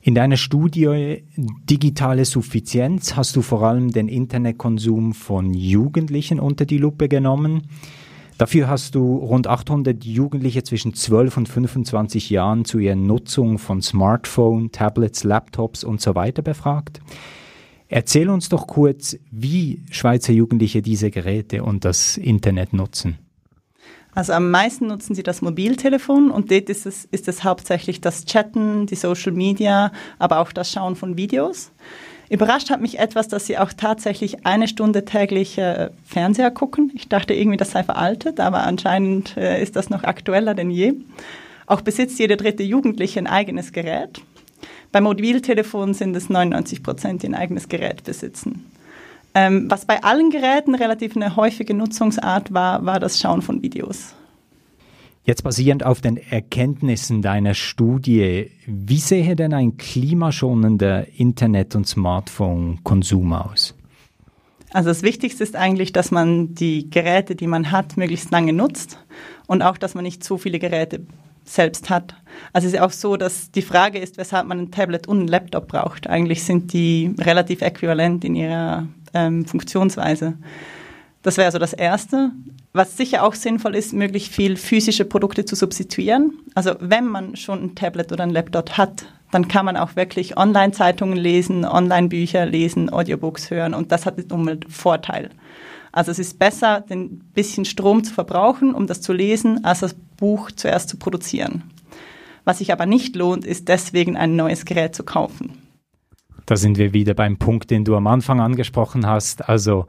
In 0.02 0.16
deiner 0.16 0.38
Studie 0.38 1.26
Digitale 1.36 2.24
Suffizienz 2.24 3.16
hast 3.16 3.36
du 3.36 3.42
vor 3.42 3.64
allem 3.64 3.92
den 3.92 4.08
Internetkonsum 4.08 5.14
von 5.14 5.54
Jugendlichen 5.54 6.40
unter 6.40 6.66
die 6.66 6.78
Lupe 6.78 7.10
genommen. 7.10 7.64
Dafür 8.40 8.70
hast 8.70 8.96
du 8.96 9.18
rund 9.18 9.48
800 9.48 10.06
Jugendliche 10.06 10.64
zwischen 10.64 10.94
12 10.94 11.36
und 11.36 11.50
25 11.50 12.30
Jahren 12.30 12.64
zu 12.64 12.80
ihrer 12.80 12.96
Nutzung 12.96 13.60
von 13.60 13.82
Smartphone, 13.82 14.72
Tablets, 14.72 15.26
Laptops 15.26 15.84
und 15.84 16.00
so 16.00 16.16
weiter 16.16 16.42
befragt. 16.42 17.02
Erzähl 17.90 18.30
uns 18.30 18.48
doch 18.48 18.66
kurz, 18.66 19.18
wie 19.30 19.84
Schweizer 19.92 20.32
Jugendliche 20.32 20.82
diese 20.82 21.12
Geräte 21.12 21.64
und 21.64 21.84
das 21.84 22.16
Internet 22.16 22.72
nutzen. 22.72 23.18
Also 24.16 24.32
am 24.32 24.50
meisten 24.52 24.88
nutzen 24.88 25.16
sie 25.16 25.24
das 25.24 25.42
Mobiltelefon 25.42 26.32
und 26.32 26.50
dort 26.50 26.70
ist 26.70 26.86
es, 26.86 27.04
ist 27.12 27.28
es 27.28 27.44
hauptsächlich 27.44 28.00
das 28.00 28.24
Chatten, 28.24 28.86
die 28.86 28.96
Social 28.96 29.34
Media, 29.34 29.92
aber 30.18 30.40
auch 30.40 30.54
das 30.54 30.72
Schauen 30.72 30.96
von 30.96 31.18
Videos. 31.18 31.74
Überrascht 32.30 32.70
hat 32.70 32.80
mich 32.80 33.00
etwas, 33.00 33.28
dass 33.28 33.48
sie 33.48 33.58
auch 33.58 33.74
tatsächlich 33.74 34.46
eine 34.46 34.68
Stunde 34.68 35.04
täglich 35.04 35.58
äh, 35.58 35.90
Fernseher 36.06 36.52
gucken. 36.52 36.92
Ich 36.94 37.10
dachte 37.10 37.34
irgendwie, 37.34 37.58
das 37.58 37.72
sei 37.72 37.84
veraltet, 37.84 38.40
aber 38.40 38.64
anscheinend 38.64 39.36
äh, 39.36 39.62
ist 39.62 39.76
das 39.76 39.90
noch 39.90 40.04
aktueller 40.04 40.54
denn 40.54 40.70
je. 40.70 40.94
Auch 41.66 41.82
besitzt 41.82 42.20
jede 42.20 42.38
dritte 42.38 42.64
Jugendliche 42.64 43.20
ein 43.20 43.28
eigenes 43.28 43.72
Gerät. 43.72 44.22
Beim 44.92 45.04
Mobiltelefon 45.04 45.94
sind 45.94 46.16
es 46.16 46.30
99 46.30 46.84
Prozent, 46.84 47.24
die 47.24 47.28
ein 47.28 47.36
eigenes 47.36 47.68
Gerät 47.68 48.04
besitzen. 48.04 48.66
Ähm, 49.34 49.70
was 49.70 49.86
bei 49.86 50.04
allen 50.04 50.30
Geräten 50.30 50.76
relativ 50.76 51.16
eine 51.16 51.36
häufige 51.36 51.74
Nutzungsart 51.74 52.54
war, 52.54 52.86
war 52.86 53.00
das 53.00 53.20
Schauen 53.20 53.42
von 53.42 53.62
Videos. 53.62 54.14
Jetzt 55.30 55.44
basierend 55.44 55.86
auf 55.86 56.02
den 56.02 56.18
Erkenntnissen 56.18 57.22
deiner 57.22 57.54
Studie, 57.54 58.50
wie 58.66 58.98
sehe 58.98 59.36
denn 59.36 59.54
ein 59.54 59.78
klimaschonender 59.78 61.06
Internet- 61.20 61.76
und 61.76 61.88
Smartphone-Konsum 61.88 63.34
aus? 63.34 63.76
Also 64.72 64.90
das 64.90 65.04
Wichtigste 65.04 65.44
ist 65.44 65.56
eigentlich, 65.56 65.94
dass 65.94 66.10
man 66.10 66.56
die 66.56 66.90
Geräte, 66.90 67.36
die 67.36 67.46
man 67.46 67.70
hat, 67.70 67.96
möglichst 67.96 68.32
lange 68.32 68.54
nutzt 68.54 69.06
und 69.46 69.62
auch, 69.62 69.78
dass 69.78 69.94
man 69.94 70.04
nicht 70.04 70.24
zu 70.24 70.40
viele 70.40 70.58
Geräte 70.58 71.06
selbst 71.44 71.92
hat. 71.92 72.16
Also 72.52 72.68
es 72.68 72.74
ist 72.74 72.80
auch 72.80 72.90
so, 72.90 73.16
dass 73.16 73.52
die 73.52 73.62
Frage 73.62 74.00
ist, 74.00 74.18
weshalb 74.18 74.48
man 74.48 74.58
ein 74.58 74.72
Tablet 74.72 75.08
und 75.08 75.22
ein 75.22 75.28
Laptop 75.28 75.68
braucht. 75.68 76.10
Eigentlich 76.10 76.44
sind 76.44 76.74
die 76.74 77.14
relativ 77.20 77.62
äquivalent 77.62 78.26
in 78.26 78.34
ihrer 78.34 78.88
ähm, 79.14 79.46
Funktionsweise. 79.46 80.40
Das 81.22 81.38
wäre 81.38 81.52
so 81.52 81.60
das 81.60 81.74
Erste. 81.74 82.32
Was 82.80 82.96
sicher 82.96 83.26
auch 83.26 83.34
sinnvoll 83.34 83.76
ist, 83.76 83.92
möglichst 83.92 84.32
viel 84.32 84.56
physische 84.56 85.04
Produkte 85.04 85.44
zu 85.44 85.58
substituieren. 85.58 86.40
Also 86.56 86.76
wenn 86.80 87.08
man 87.08 87.36
schon 87.36 87.62
ein 87.62 87.76
Tablet 87.76 88.14
oder 88.14 88.24
ein 88.24 88.30
Laptop 88.30 88.78
hat, 88.78 89.06
dann 89.32 89.50
kann 89.50 89.66
man 89.66 89.76
auch 89.76 89.98
wirklich 89.98 90.38
Online-Zeitungen 90.38 91.18
lesen, 91.18 91.66
Online-Bücher 91.66 92.46
lesen, 92.46 92.90
Audiobooks 92.90 93.52
hören 93.52 93.74
und 93.74 93.92
das 93.92 94.06
hat 94.06 94.18
den 94.18 94.32
Umweltvorteil. 94.32 95.30
Also 95.92 96.12
es 96.12 96.20
ist 96.20 96.40
besser, 96.40 96.86
ein 96.90 97.20
bisschen 97.34 97.66
Strom 97.66 98.06
zu 98.06 98.14
verbrauchen, 98.14 98.74
um 98.74 98.88
das 98.88 99.02
zu 99.02 99.12
lesen, 99.12 99.66
als 99.66 99.82
das 99.82 99.94
Buch 100.16 100.50
zuerst 100.50 100.88
zu 100.88 100.96
produzieren. 100.96 101.64
Was 102.46 102.60
sich 102.60 102.72
aber 102.72 102.86
nicht 102.86 103.14
lohnt, 103.18 103.44
ist 103.44 103.68
deswegen 103.68 104.16
ein 104.16 104.38
neues 104.38 104.64
Gerät 104.64 104.96
zu 104.96 105.04
kaufen. 105.04 105.52
Da 106.46 106.56
sind 106.56 106.78
wir 106.78 106.94
wieder 106.94 107.14
beim 107.14 107.40
Punkt, 107.40 107.72
den 107.72 107.84
du 107.84 107.98
am 107.98 108.08
Anfang 108.08 108.40
angesprochen 108.40 109.06
hast. 109.06 109.50
Also 109.50 109.86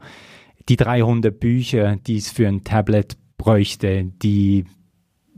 die 0.69 0.77
300 0.77 1.39
Bücher, 1.39 1.95
die 1.95 2.17
es 2.17 2.29
für 2.29 2.47
ein 2.47 2.63
Tablet 2.63 3.17
bräuchte, 3.37 4.05
die 4.21 4.65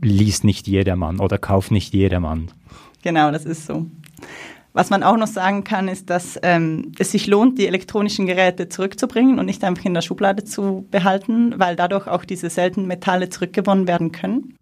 liest 0.00 0.44
nicht 0.44 0.66
jedermann 0.66 1.20
oder 1.20 1.38
kauft 1.38 1.70
nicht 1.70 1.94
jedermann. 1.94 2.50
Genau, 3.02 3.30
das 3.30 3.44
ist 3.44 3.66
so. 3.66 3.86
Was 4.72 4.90
man 4.90 5.04
auch 5.04 5.16
noch 5.16 5.28
sagen 5.28 5.62
kann, 5.62 5.86
ist, 5.86 6.10
dass 6.10 6.38
ähm, 6.42 6.92
es 6.98 7.12
sich 7.12 7.28
lohnt, 7.28 7.58
die 7.58 7.68
elektronischen 7.68 8.26
Geräte 8.26 8.68
zurückzubringen 8.68 9.38
und 9.38 9.46
nicht 9.46 9.62
einfach 9.62 9.84
in 9.84 9.94
der 9.94 10.00
Schublade 10.00 10.42
zu 10.42 10.84
behalten, 10.90 11.54
weil 11.58 11.76
dadurch 11.76 12.08
auch 12.08 12.24
diese 12.24 12.50
seltenen 12.50 12.88
Metalle 12.88 13.28
zurückgewonnen 13.28 13.86
werden 13.86 14.10
können. 14.10 14.56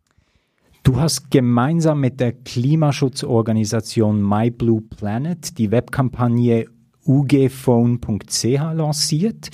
Du 0.83 1.01
hast 1.01 1.31
gemeinsam 1.31 2.01
mit 2.01 2.21
der 2.21 2.33
Klimaschutzorganisation 2.33 4.21
My 4.21 4.51
Blue 4.51 4.83
Planet 4.83 5.57
die 5.57 5.71
Webkampagne 5.71 6.67
ugphone.ch 7.07 8.45
lanciert. 8.45 9.51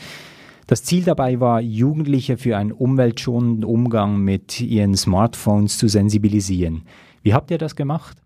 Das 0.69 0.85
Ziel 0.85 1.03
dabei 1.03 1.41
war, 1.41 1.63
Jugendliche 1.63 2.37
für 2.37 2.59
einen 2.59 2.73
umweltschonenden 2.73 3.65
Umgang 3.65 4.19
mit 4.19 4.61
ihren 4.61 4.95
Smartphones 4.95 5.79
zu 5.79 5.89
sensibilisieren. 5.89 6.83
Wie 7.23 7.33
habt 7.33 7.51
ihr 7.51 7.57
das 7.57 7.75
gemacht? 7.75 8.19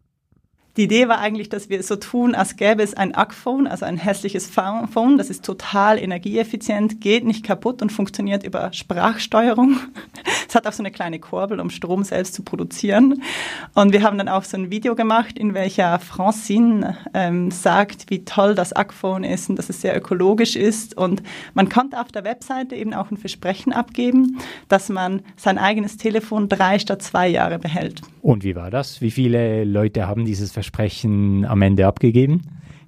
Die 0.78 0.84
Idee 0.84 1.06
war 1.06 1.18
eigentlich, 1.18 1.50
dass 1.50 1.68
wir 1.68 1.82
so 1.82 1.96
tun, 1.96 2.34
als 2.34 2.56
gäbe 2.56 2.82
es 2.82 2.94
ein 2.94 3.14
Ackphone, 3.14 3.66
also 3.66 3.84
ein 3.84 3.98
hässliches 3.98 4.48
Phone. 4.48 5.18
Das 5.18 5.28
ist 5.28 5.44
total 5.44 5.98
energieeffizient, 5.98 6.98
geht 6.98 7.26
nicht 7.26 7.44
kaputt 7.44 7.82
und 7.82 7.92
funktioniert 7.92 8.42
über 8.42 8.72
Sprachsteuerung. 8.72 9.76
Es 10.48 10.56
hat 10.56 10.66
auch 10.66 10.72
so 10.74 10.82
eine 10.82 10.90
kleine 10.90 11.18
Kurbel, 11.18 11.60
um 11.60 11.70
Strom 11.70 12.04
selbst 12.04 12.34
zu 12.34 12.42
produzieren. 12.42 13.22
Und 13.72 13.94
wir 13.94 14.02
haben 14.02 14.18
dann 14.18 14.28
auch 14.28 14.44
so 14.44 14.58
ein 14.58 14.70
Video 14.70 14.94
gemacht, 14.94 15.38
in 15.38 15.54
welcher 15.54 15.98
Francine 15.98 16.98
ähm, 17.14 17.50
sagt, 17.50 18.10
wie 18.10 18.26
toll 18.26 18.54
das 18.54 18.74
Ackphone 18.74 19.24
ist 19.24 19.48
und 19.48 19.56
dass 19.56 19.70
es 19.70 19.80
sehr 19.80 19.96
ökologisch 19.96 20.54
ist. 20.54 20.94
Und 20.94 21.22
man 21.54 21.70
konnte 21.70 21.98
auf 21.98 22.12
der 22.12 22.24
Webseite 22.24 22.76
eben 22.76 22.92
auch 22.92 23.10
ein 23.10 23.16
Versprechen 23.16 23.72
abgeben, 23.72 24.40
dass 24.68 24.90
man 24.90 25.22
sein 25.36 25.56
eigenes 25.56 25.96
Telefon 25.96 26.50
drei 26.50 26.78
statt 26.78 27.00
zwei 27.00 27.28
Jahre 27.28 27.58
behält. 27.58 28.02
Und 28.20 28.44
wie 28.44 28.54
war 28.54 28.70
das? 28.70 29.00
Wie 29.00 29.10
viele 29.10 29.64
Leute 29.64 30.06
haben 30.06 30.26
dieses 30.26 30.52
Versprechen 30.52 30.61
am 31.46 31.62
Ende 31.62 31.86
abgegeben? 31.86 32.42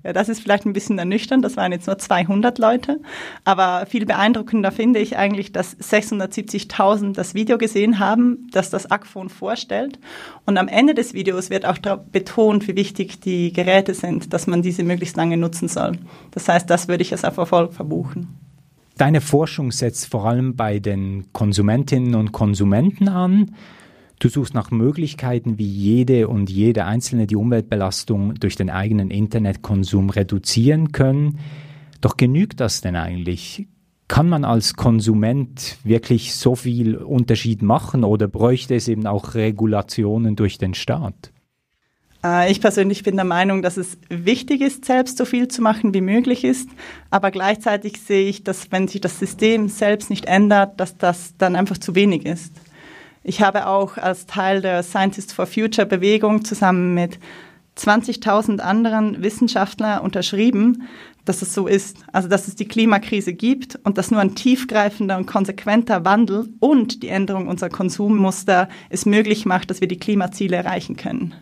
Ja, 0.04 0.12
das 0.12 0.28
ist 0.28 0.40
vielleicht 0.40 0.66
ein 0.66 0.74
bisschen 0.74 0.98
ernüchternd. 0.98 1.42
Das 1.42 1.56
waren 1.56 1.72
jetzt 1.72 1.86
nur 1.86 1.96
200 1.96 2.58
Leute. 2.58 3.00
Aber 3.44 3.86
viel 3.86 4.04
beeindruckender 4.04 4.70
finde 4.70 5.00
ich 5.00 5.16
eigentlich, 5.16 5.50
dass 5.50 5.78
670.000 5.78 7.14
das 7.14 7.32
Video 7.32 7.56
gesehen 7.56 7.98
haben, 7.98 8.46
das 8.52 8.68
das 8.68 8.90
Agphone 8.90 9.30
vorstellt. 9.30 9.98
Und 10.44 10.58
am 10.58 10.68
Ende 10.68 10.92
des 10.92 11.14
Videos 11.14 11.48
wird 11.48 11.64
auch 11.64 11.78
betont, 11.78 12.68
wie 12.68 12.76
wichtig 12.76 13.20
die 13.20 13.50
Geräte 13.54 13.94
sind, 13.94 14.34
dass 14.34 14.46
man 14.46 14.60
diese 14.60 14.84
möglichst 14.84 15.16
lange 15.16 15.38
nutzen 15.38 15.68
soll. 15.68 15.92
Das 16.32 16.48
heißt, 16.48 16.68
das 16.68 16.86
würde 16.86 17.02
ich 17.02 17.12
als 17.12 17.22
Erfolg 17.22 17.72
verbuchen. 17.72 18.28
Deine 18.98 19.22
Forschung 19.22 19.72
setzt 19.72 20.06
vor 20.06 20.26
allem 20.26 20.54
bei 20.54 20.78
den 20.80 21.32
Konsumentinnen 21.32 22.14
und 22.14 22.30
Konsumenten 22.30 23.08
an. 23.08 23.54
Du 24.18 24.28
suchst 24.28 24.54
nach 24.54 24.70
Möglichkeiten, 24.70 25.58
wie 25.58 25.66
jede 25.66 26.28
und 26.28 26.48
jede 26.48 26.84
Einzelne 26.84 27.26
die 27.26 27.36
Umweltbelastung 27.36 28.34
durch 28.34 28.56
den 28.56 28.70
eigenen 28.70 29.10
Internetkonsum 29.10 30.10
reduzieren 30.10 30.92
können. 30.92 31.38
Doch 32.00 32.16
genügt 32.16 32.60
das 32.60 32.80
denn 32.80 32.96
eigentlich? 32.96 33.66
Kann 34.06 34.28
man 34.28 34.44
als 34.44 34.74
Konsument 34.74 35.78
wirklich 35.82 36.34
so 36.34 36.54
viel 36.54 36.96
Unterschied 36.96 37.62
machen 37.62 38.04
oder 38.04 38.28
bräuchte 38.28 38.74
es 38.74 38.88
eben 38.88 39.06
auch 39.06 39.34
Regulationen 39.34 40.36
durch 40.36 40.58
den 40.58 40.74
Staat? 40.74 41.32
Äh, 42.24 42.50
ich 42.50 42.60
persönlich 42.60 43.02
bin 43.02 43.16
der 43.16 43.24
Meinung, 43.24 43.62
dass 43.62 43.76
es 43.76 43.98
wichtig 44.08 44.62
ist, 44.62 44.84
selbst 44.84 45.18
so 45.18 45.24
viel 45.24 45.48
zu 45.48 45.62
machen, 45.62 45.94
wie 45.94 46.00
möglich 46.00 46.44
ist. 46.44 46.68
Aber 47.10 47.30
gleichzeitig 47.30 48.00
sehe 48.00 48.28
ich, 48.28 48.42
dass 48.42 48.72
wenn 48.72 48.88
sich 48.88 49.00
das 49.00 49.18
System 49.18 49.68
selbst 49.68 50.10
nicht 50.10 50.24
ändert, 50.24 50.80
dass 50.80 50.96
das 50.96 51.34
dann 51.36 51.54
einfach 51.54 51.78
zu 51.78 51.94
wenig 51.94 52.26
ist. 52.26 52.52
Ich 53.26 53.40
habe 53.40 53.66
auch 53.66 53.96
als 53.96 54.26
Teil 54.26 54.60
der 54.60 54.82
Scientists 54.82 55.32
for 55.32 55.46
Future 55.46 55.86
Bewegung 55.86 56.44
zusammen 56.44 56.92
mit 56.92 57.18
20.000 57.78 58.60
anderen 58.60 59.22
Wissenschaftlern 59.22 60.00
unterschrieben, 60.00 60.86
dass 61.24 61.40
es 61.40 61.54
so 61.54 61.66
ist. 61.66 62.04
Also, 62.12 62.28
dass 62.28 62.48
es 62.48 62.54
die 62.54 62.68
Klimakrise 62.68 63.32
gibt 63.32 63.76
und 63.82 63.96
dass 63.96 64.10
nur 64.10 64.20
ein 64.20 64.34
tiefgreifender 64.34 65.16
und 65.16 65.24
konsequenter 65.24 66.04
Wandel 66.04 66.50
und 66.60 67.02
die 67.02 67.08
Änderung 67.08 67.48
unserer 67.48 67.70
Konsummuster 67.70 68.68
es 68.90 69.06
möglich 69.06 69.46
macht, 69.46 69.70
dass 69.70 69.80
wir 69.80 69.88
die 69.88 69.98
Klimaziele 69.98 70.56
erreichen 70.56 70.96
können. 70.96 71.34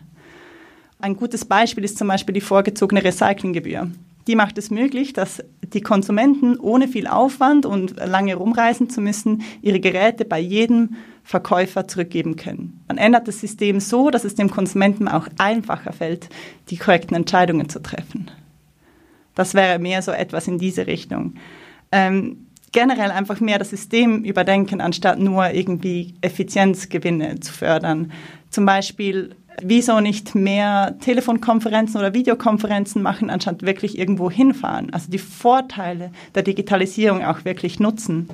Ein 0.99 1.17
gutes 1.17 1.43
Beispiel 1.43 1.83
ist 1.83 1.97
zum 1.97 2.07
Beispiel 2.07 2.33
die 2.33 2.39
vorgezogene 2.39 3.03
Recyclinggebühr. 3.03 3.91
Die 4.27 4.35
macht 4.35 4.57
es 4.57 4.71
möglich, 4.71 5.13
dass 5.13 5.43
die 5.61 5.81
Konsumenten 5.81 6.57
ohne 6.57 6.87
viel 6.87 7.07
Aufwand 7.07 7.65
und 7.65 7.95
lange 7.97 8.35
rumreisen 8.35 8.89
zu 8.89 9.01
müssen 9.01 9.43
ihre 9.61 9.79
Geräte 9.79 10.23
bei 10.25 10.39
jedem 10.39 10.95
Verkäufer 11.23 11.87
zurückgeben 11.87 12.35
können. 12.35 12.81
Man 12.87 12.97
ändert 12.97 13.27
das 13.27 13.39
System 13.39 13.79
so, 13.79 14.09
dass 14.09 14.23
es 14.23 14.35
dem 14.35 14.49
Konsumenten 14.49 15.07
auch 15.07 15.27
einfacher 15.37 15.93
fällt, 15.93 16.29
die 16.69 16.77
korrekten 16.77 17.15
Entscheidungen 17.15 17.69
zu 17.69 17.81
treffen. 17.81 18.29
Das 19.35 19.53
wäre 19.53 19.79
mehr 19.79 20.01
so 20.01 20.11
etwas 20.11 20.47
in 20.47 20.59
diese 20.59 20.85
Richtung. 20.85 21.35
Ähm, 21.91 22.47
generell 22.71 23.11
einfach 23.11 23.39
mehr 23.39 23.59
das 23.59 23.69
System 23.69 24.23
überdenken, 24.23 24.81
anstatt 24.81 25.19
nur 25.19 25.51
irgendwie 25.51 26.15
Effizienzgewinne 26.21 27.39
zu 27.39 27.53
fördern. 27.53 28.11
Zum 28.49 28.65
Beispiel, 28.65 29.35
wieso 29.61 29.99
nicht 29.99 30.35
mehr 30.35 30.95
Telefonkonferenzen 30.99 31.99
oder 31.99 32.13
Videokonferenzen 32.13 33.01
machen, 33.01 33.29
anstatt 33.29 33.61
wirklich 33.61 33.97
irgendwo 33.97 34.29
hinfahren? 34.31 34.93
Also 34.93 35.11
die 35.11 35.17
Vorteile 35.17 36.11
der 36.35 36.43
Digitalisierung 36.43 37.23
auch 37.23 37.45
wirklich 37.45 37.79
nutzen. 37.79 38.29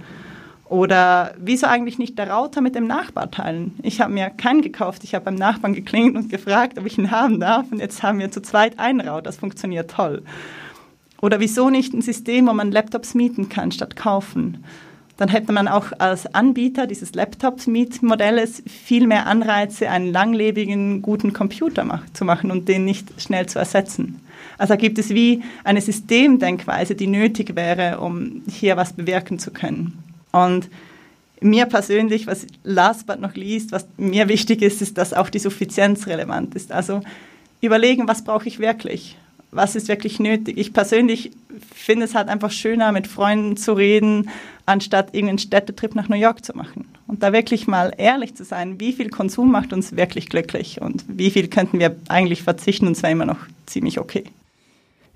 Oder 0.65 1.33
wieso 1.39 1.65
eigentlich 1.65 1.97
nicht 1.97 2.19
der 2.19 2.31
Router 2.31 2.61
mit 2.61 2.75
dem 2.75 2.85
Nachbar 2.85 3.31
teilen? 3.31 3.73
Ich 3.81 4.01
habe 4.01 4.13
mir 4.13 4.29
keinen 4.29 4.61
gekauft. 4.61 5.03
Ich 5.03 5.15
habe 5.15 5.25
beim 5.25 5.35
Nachbarn 5.35 5.73
geklingelt 5.73 6.15
und 6.15 6.29
gefragt, 6.29 6.77
ob 6.77 6.85
ich 6.85 6.97
ihn 6.97 7.09
haben 7.09 7.39
darf. 7.39 7.71
Und 7.71 7.79
jetzt 7.79 8.03
haben 8.03 8.19
wir 8.19 8.31
zu 8.31 8.41
zweit 8.41 8.77
einen 8.77 9.01
Router. 9.01 9.23
Das 9.23 9.37
funktioniert 9.37 9.89
toll. 9.89 10.21
Oder 11.21 11.39
wieso 11.39 11.69
nicht 11.71 11.93
ein 11.93 12.03
System, 12.03 12.47
wo 12.47 12.53
man 12.53 12.71
Laptops 12.71 13.15
mieten 13.15 13.49
kann 13.49 13.71
statt 13.71 13.95
kaufen? 13.95 14.63
Dann 15.19 15.27
hätte 15.27 15.51
man 15.51 15.67
auch 15.67 15.87
als 15.97 16.33
Anbieter 16.33 16.87
dieses 16.87 17.13
Laptops-Mietmodells 17.13 18.63
viel 18.65 19.05
mehr 19.05 19.27
Anreize, 19.27 19.89
einen 19.89 20.13
langlebigen, 20.13 21.01
guten 21.01 21.33
Computer 21.33 21.83
mach 21.83 22.03
zu 22.13 22.23
machen 22.23 22.51
und 22.51 22.69
den 22.69 22.85
nicht 22.85 23.21
schnell 23.21 23.45
zu 23.45 23.59
ersetzen. 23.59 24.21
Also 24.57 24.77
gibt 24.77 24.97
es 24.97 25.09
wie 25.09 25.43
eine 25.65 25.81
Systemdenkweise, 25.81 26.95
die 26.95 27.07
nötig 27.07 27.57
wäre, 27.57 27.99
um 27.99 28.43
hier 28.49 28.77
was 28.77 28.93
bewirken 28.93 29.39
zu 29.39 29.51
können. 29.51 30.01
Und 30.31 30.69
mir 31.41 31.65
persönlich, 31.65 32.25
was 32.25 32.47
last 32.63 33.05
but 33.05 33.19
not 33.19 33.35
least, 33.35 33.73
was 33.73 33.85
mir 33.97 34.29
wichtig 34.29 34.61
ist, 34.61 34.81
ist, 34.81 34.97
dass 34.97 35.13
auch 35.13 35.29
die 35.29 35.39
Suffizienz 35.39 36.07
relevant 36.07 36.55
ist. 36.55 36.71
Also 36.71 37.01
überlegen, 37.59 38.07
was 38.07 38.23
brauche 38.23 38.47
ich 38.47 38.59
wirklich? 38.59 39.17
Was 39.51 39.75
ist 39.75 39.89
wirklich 39.89 40.21
nötig? 40.21 40.57
Ich 40.57 40.71
persönlich 40.71 41.31
finde 41.73 42.05
es 42.05 42.15
halt 42.15 42.29
einfach 42.29 42.51
schöner, 42.51 42.91
mit 42.93 43.07
Freunden 43.07 43.57
zu 43.57 43.73
reden, 43.73 44.29
anstatt 44.69 45.13
irgendeinen 45.13 45.39
Städtetrip 45.39 45.95
nach 45.95 46.07
New 46.09 46.15
York 46.15 46.45
zu 46.45 46.55
machen. 46.55 46.85
Und 47.07 47.23
da 47.23 47.33
wirklich 47.33 47.67
mal 47.67 47.91
ehrlich 47.97 48.35
zu 48.35 48.45
sein, 48.45 48.79
wie 48.79 48.93
viel 48.93 49.09
Konsum 49.09 49.51
macht 49.51 49.73
uns 49.73 49.95
wirklich 49.95 50.29
glücklich 50.29 50.79
und 50.79 51.03
wie 51.07 51.31
viel 51.31 51.47
könnten 51.47 51.79
wir 51.79 51.95
eigentlich 52.07 52.43
verzichten 52.43 52.87
und 52.87 53.01
wäre 53.01 53.11
immer 53.11 53.25
noch 53.25 53.39
ziemlich 53.65 53.99
okay. 53.99 54.25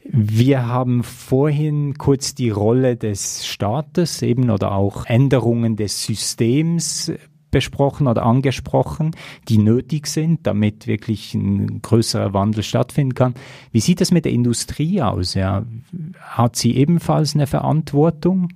Wir 0.05 0.67
haben 0.67 1.03
vorhin 1.03 1.97
kurz 1.97 2.35
die 2.35 2.49
Rolle 2.49 2.97
des 2.97 3.45
Staates 3.45 4.21
eben 4.21 4.49
oder 4.49 4.73
auch 4.73 5.05
Änderungen 5.05 5.77
des 5.77 6.03
Systems 6.03 7.11
besprochen 7.51 8.07
oder 8.07 8.23
angesprochen, 8.23 9.11
die 9.47 9.59
nötig 9.59 10.07
sind, 10.07 10.45
damit 10.47 10.87
wirklich 10.87 11.35
ein 11.35 11.81
größerer 11.81 12.33
Wandel 12.33 12.63
stattfinden 12.63 13.13
kann. 13.13 13.35
Wie 13.71 13.79
sieht 13.79 14.01
es 14.01 14.11
mit 14.11 14.25
der 14.25 14.33
Industrie 14.33 15.01
aus? 15.01 15.35
Ja? 15.35 15.63
Hat 16.19 16.55
sie 16.55 16.75
ebenfalls 16.75 17.35
eine 17.35 17.47
Verantwortung? 17.47 18.49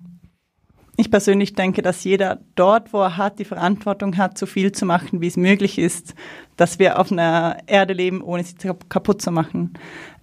Ich 0.99 1.11
persönlich 1.11 1.53
denke, 1.53 1.83
dass 1.83 2.03
jeder 2.03 2.39
dort, 2.55 2.91
wo 2.91 3.01
er 3.01 3.17
hat, 3.17 3.37
die 3.37 3.45
Verantwortung 3.45 4.17
hat, 4.17 4.37
so 4.37 4.47
viel 4.47 4.71
zu 4.71 4.83
machen, 4.85 5.21
wie 5.21 5.27
es 5.27 5.37
möglich 5.37 5.77
ist, 5.77 6.15
dass 6.57 6.79
wir 6.79 6.99
auf 6.99 7.11
einer 7.11 7.57
Erde 7.67 7.93
leben, 7.93 8.21
ohne 8.21 8.43
sie 8.43 8.55
kaputt 8.89 9.21
zu 9.21 9.31
machen. 9.31 9.73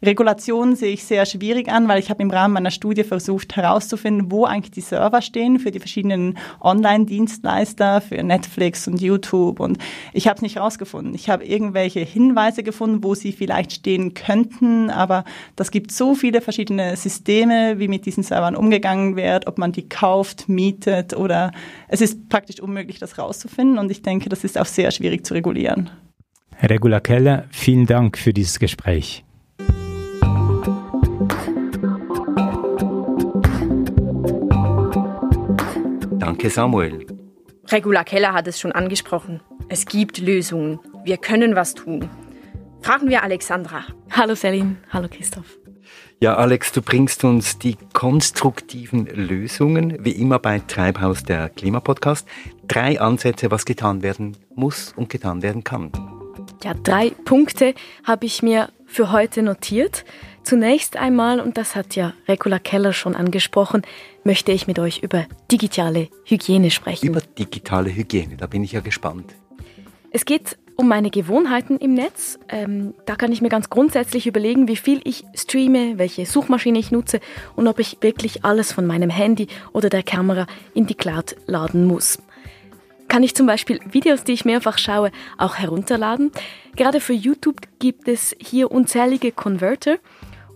Regulation 0.04 0.76
sehe 0.76 0.92
ich 0.92 1.04
sehr 1.04 1.24
schwierig 1.26 1.68
an, 1.68 1.88
weil 1.88 1.98
ich 1.98 2.10
habe 2.10 2.22
im 2.22 2.30
Rahmen 2.30 2.54
meiner 2.54 2.70
Studie 2.70 3.04
versucht 3.04 3.56
herauszufinden, 3.56 4.30
wo 4.30 4.44
eigentlich 4.44 4.72
die 4.72 4.80
Server 4.80 5.22
stehen 5.22 5.58
für 5.58 5.70
die 5.70 5.78
verschiedenen 5.78 6.36
Online-Dienstleister, 6.60 8.00
für 8.00 8.22
Netflix 8.22 8.86
und 8.86 9.00
YouTube. 9.00 9.60
Und 9.60 9.78
ich 10.12 10.28
habe 10.28 10.36
es 10.36 10.42
nicht 10.42 10.56
herausgefunden. 10.56 11.14
Ich 11.14 11.30
habe 11.30 11.44
irgendwelche 11.44 12.00
Hinweise 12.00 12.62
gefunden, 12.62 13.02
wo 13.02 13.14
sie 13.14 13.32
vielleicht 13.32 13.72
stehen 13.72 14.14
könnten, 14.14 14.90
aber 14.90 15.24
das 15.56 15.70
gibt 15.70 15.90
so 15.90 16.14
viele 16.14 16.40
verschiedene 16.40 16.96
Systeme, 16.96 17.78
wie 17.78 17.88
mit 17.88 18.04
diesen 18.06 18.22
Servern 18.22 18.56
umgegangen 18.56 19.16
wird, 19.16 19.46
ob 19.46 19.58
man 19.58 19.72
die 19.72 19.88
kauft, 19.88 20.48
mietet 20.48 21.16
oder 21.16 21.52
es 21.88 22.00
ist 22.00 22.28
praktisch 22.28 22.60
unmöglich, 22.60 22.98
das 22.98 23.16
herauszufinden. 23.16 23.78
Und 23.78 23.90
ich 23.90 24.02
denke, 24.02 24.28
das 24.28 24.44
ist 24.44 24.58
auch 24.58 24.66
sehr 24.66 24.90
schwierig 24.90 25.24
zu 25.24 25.34
regulieren. 25.34 25.90
Regula 26.64 26.98
Keller, 27.00 27.44
vielen 27.50 27.84
Dank 27.84 28.16
für 28.16 28.32
dieses 28.32 28.58
Gespräch. 28.58 29.22
Danke, 36.18 36.48
Samuel. 36.48 37.06
Regula 37.70 38.02
Keller 38.04 38.32
hat 38.32 38.46
es 38.46 38.58
schon 38.58 38.72
angesprochen. 38.72 39.42
Es 39.68 39.84
gibt 39.84 40.16
Lösungen. 40.18 40.80
Wir 41.04 41.18
können 41.18 41.54
was 41.54 41.74
tun. 41.74 42.08
Fragen 42.80 43.10
wir 43.10 43.22
Alexandra. 43.22 43.84
Hallo 44.10 44.34
Selim, 44.34 44.78
hallo 44.90 45.08
Christoph. 45.10 45.58
Ja, 46.20 46.36
Alex, 46.36 46.72
du 46.72 46.80
bringst 46.80 47.24
uns 47.24 47.58
die 47.58 47.76
konstruktiven 47.92 49.04
Lösungen, 49.06 50.02
wie 50.02 50.12
immer 50.12 50.38
bei 50.38 50.60
Treibhaus 50.60 51.24
der 51.24 51.50
Klimapodcast. 51.50 52.26
Drei 52.66 52.98
Ansätze, 52.98 53.50
was 53.50 53.66
getan 53.66 54.02
werden 54.02 54.38
muss 54.54 54.94
und 54.96 55.10
getan 55.10 55.42
werden 55.42 55.62
kann. 55.62 55.92
Ja, 56.64 56.72
drei 56.72 57.10
Punkte 57.10 57.74
habe 58.04 58.24
ich 58.24 58.42
mir 58.42 58.70
für 58.86 59.12
heute 59.12 59.42
notiert. 59.42 60.06
Zunächst 60.44 60.96
einmal, 60.96 61.38
und 61.40 61.58
das 61.58 61.76
hat 61.76 61.94
ja 61.94 62.14
Regula 62.26 62.58
Keller 62.58 62.94
schon 62.94 63.14
angesprochen, 63.14 63.82
möchte 64.24 64.50
ich 64.50 64.66
mit 64.66 64.78
euch 64.78 65.02
über 65.02 65.26
digitale 65.52 66.08
Hygiene 66.24 66.70
sprechen. 66.70 67.06
Über 67.06 67.20
digitale 67.20 67.94
Hygiene, 67.94 68.38
da 68.38 68.46
bin 68.46 68.64
ich 68.64 68.72
ja 68.72 68.80
gespannt. 68.80 69.34
Es 70.10 70.24
geht 70.24 70.56
um 70.76 70.88
meine 70.88 71.10
Gewohnheiten 71.10 71.76
im 71.76 71.92
Netz. 71.92 72.38
Ähm, 72.48 72.94
da 73.04 73.14
kann 73.14 73.30
ich 73.30 73.42
mir 73.42 73.50
ganz 73.50 73.68
grundsätzlich 73.68 74.26
überlegen, 74.26 74.66
wie 74.66 74.76
viel 74.76 75.02
ich 75.04 75.24
streame, 75.34 75.98
welche 75.98 76.24
Suchmaschine 76.24 76.78
ich 76.78 76.90
nutze 76.90 77.20
und 77.56 77.68
ob 77.68 77.78
ich 77.78 77.98
wirklich 78.00 78.42
alles 78.42 78.72
von 78.72 78.86
meinem 78.86 79.10
Handy 79.10 79.48
oder 79.74 79.90
der 79.90 80.02
Kamera 80.02 80.46
in 80.72 80.86
die 80.86 80.94
Cloud 80.94 81.36
laden 81.46 81.86
muss. 81.86 82.18
Kann 83.14 83.22
ich 83.22 83.36
zum 83.36 83.46
Beispiel 83.46 83.78
Videos, 83.88 84.24
die 84.24 84.32
ich 84.32 84.44
mehrfach 84.44 84.76
schaue, 84.76 85.12
auch 85.38 85.54
herunterladen? 85.54 86.32
Gerade 86.74 86.98
für 86.98 87.12
YouTube 87.12 87.60
gibt 87.78 88.08
es 88.08 88.34
hier 88.40 88.72
unzählige 88.72 89.30
Converter. 89.30 89.98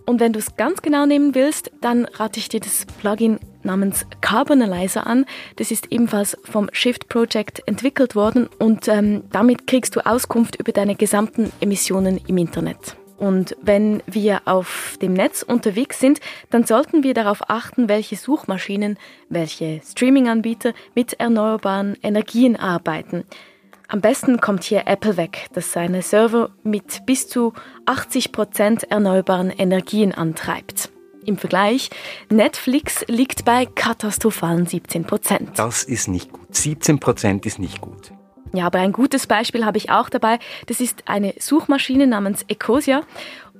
Und 0.05 0.19
wenn 0.19 0.33
du 0.33 0.39
es 0.39 0.57
ganz 0.57 0.81
genau 0.81 1.05
nehmen 1.05 1.35
willst, 1.35 1.71
dann 1.79 2.03
rate 2.03 2.37
ich 2.37 2.49
dir 2.49 2.59
das 2.59 2.85
Plugin 2.85 3.39
namens 3.63 4.05
Carbonalizer 4.19 5.07
an. 5.07 5.25
Das 5.55 5.71
ist 5.71 5.89
ebenfalls 5.89 6.37
vom 6.43 6.69
Shift 6.73 7.07
Project 7.07 7.65
entwickelt 7.65 8.13
worden 8.13 8.49
und 8.59 8.89
ähm, 8.89 9.23
damit 9.31 9.65
kriegst 9.65 9.95
du 9.95 10.05
Auskunft 10.05 10.57
über 10.57 10.73
deine 10.73 10.95
gesamten 10.95 11.53
Emissionen 11.61 12.19
im 12.27 12.37
Internet. 12.37 12.97
Und 13.19 13.57
wenn 13.61 14.01
wir 14.07 14.41
auf 14.45 14.97
dem 15.01 15.13
Netz 15.13 15.43
unterwegs 15.43 15.99
sind, 15.99 16.21
dann 16.49 16.63
sollten 16.63 17.03
wir 17.03 17.13
darauf 17.13 17.49
achten, 17.49 17.89
welche 17.89 18.15
Suchmaschinen, 18.15 18.97
welche 19.27 19.81
Streaming-Anbieter 19.85 20.73
mit 20.95 21.19
erneuerbaren 21.19 21.97
Energien 22.01 22.55
arbeiten. 22.55 23.25
Am 23.89 23.99
besten 23.99 24.39
kommt 24.39 24.63
hier 24.63 24.83
Apple 24.87 25.17
weg, 25.17 25.47
das 25.53 25.73
seine 25.73 26.01
Server 26.01 26.51
mit 26.63 27.05
bis 27.05 27.27
zu 27.27 27.53
80 27.87 28.31
Prozent 28.31 28.83
erneuerbaren 28.89 29.49
Energien 29.49 30.13
antreibt. 30.13 30.89
Im 31.25 31.37
Vergleich, 31.37 31.89
Netflix 32.29 33.03
liegt 33.07 33.43
bei 33.43 33.65
katastrophalen 33.65 34.65
17 34.65 35.03
Prozent. 35.03 35.59
Das 35.59 35.83
ist 35.83 36.07
nicht 36.07 36.31
gut. 36.31 36.55
17 36.55 36.99
Prozent 36.99 37.45
ist 37.45 37.59
nicht 37.59 37.81
gut. 37.81 38.13
Ja, 38.53 38.65
aber 38.65 38.79
ein 38.79 38.91
gutes 38.91 39.27
Beispiel 39.27 39.65
habe 39.65 39.77
ich 39.77 39.89
auch 39.89 40.09
dabei. 40.09 40.39
Das 40.67 40.79
ist 40.79 41.03
eine 41.07 41.33
Suchmaschine 41.39 42.07
namens 42.07 42.43
Ecosia. 42.47 43.03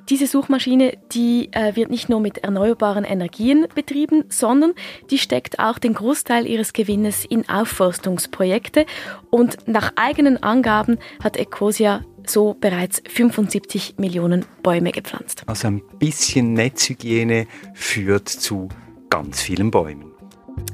Diese 0.09 0.25
Suchmaschine, 0.25 0.97
die 1.11 1.49
äh, 1.51 1.75
wird 1.75 1.91
nicht 1.91 2.09
nur 2.09 2.19
mit 2.19 2.39
erneuerbaren 2.39 3.03
Energien 3.03 3.67
betrieben, 3.75 4.23
sondern 4.29 4.73
die 5.11 5.19
steckt 5.19 5.59
auch 5.59 5.77
den 5.77 5.93
Großteil 5.93 6.47
ihres 6.47 6.73
Gewinnes 6.73 7.25
in 7.25 7.47
Aufforstungsprojekte 7.47 8.87
und 9.29 9.67
nach 9.67 9.93
eigenen 9.97 10.41
Angaben 10.41 10.97
hat 11.23 11.37
Ecosia 11.37 12.01
so 12.25 12.55
bereits 12.59 13.03
75 13.07 13.95
Millionen 13.97 14.45
Bäume 14.63 14.91
gepflanzt. 14.91 15.43
Also 15.45 15.67
ein 15.67 15.83
bisschen 15.99 16.53
Netzhygiene 16.53 17.45
führt 17.75 18.29
zu 18.29 18.69
ganz 19.11 19.41
vielen 19.41 19.69
Bäumen. 19.69 20.08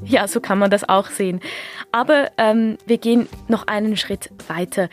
Ja, 0.04 0.28
so 0.28 0.40
kann 0.40 0.58
man 0.58 0.70
das 0.70 0.88
auch 0.88 1.08
sehen. 1.08 1.40
Aber 1.92 2.30
ähm, 2.38 2.78
wir 2.86 2.98
gehen 2.98 3.28
noch 3.48 3.66
einen 3.66 3.96
Schritt 3.96 4.30
weiter. 4.48 4.88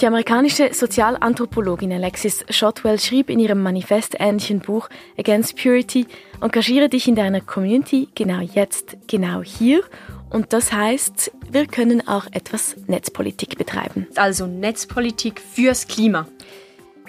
Die 0.00 0.06
amerikanische 0.06 0.72
Sozialanthropologin 0.72 1.92
Alexis 1.92 2.44
Shotwell 2.48 2.98
schrieb 2.98 3.28
in 3.28 3.38
ihrem 3.38 3.62
manifestähnlichen 3.62 4.60
Buch 4.60 4.88
Against 5.18 5.56
Purity, 5.56 6.06
engagiere 6.40 6.88
dich 6.88 7.06
in 7.06 7.16
deiner 7.16 7.42
Community 7.42 8.08
genau 8.14 8.40
jetzt, 8.40 8.96
genau 9.08 9.42
hier. 9.42 9.82
Und 10.30 10.54
das 10.54 10.72
heißt, 10.72 11.32
wir 11.50 11.66
können 11.66 12.08
auch 12.08 12.26
etwas 12.32 12.76
Netzpolitik 12.86 13.58
betreiben. 13.58 14.06
Also 14.16 14.46
Netzpolitik 14.46 15.38
fürs 15.38 15.86
Klima. 15.86 16.26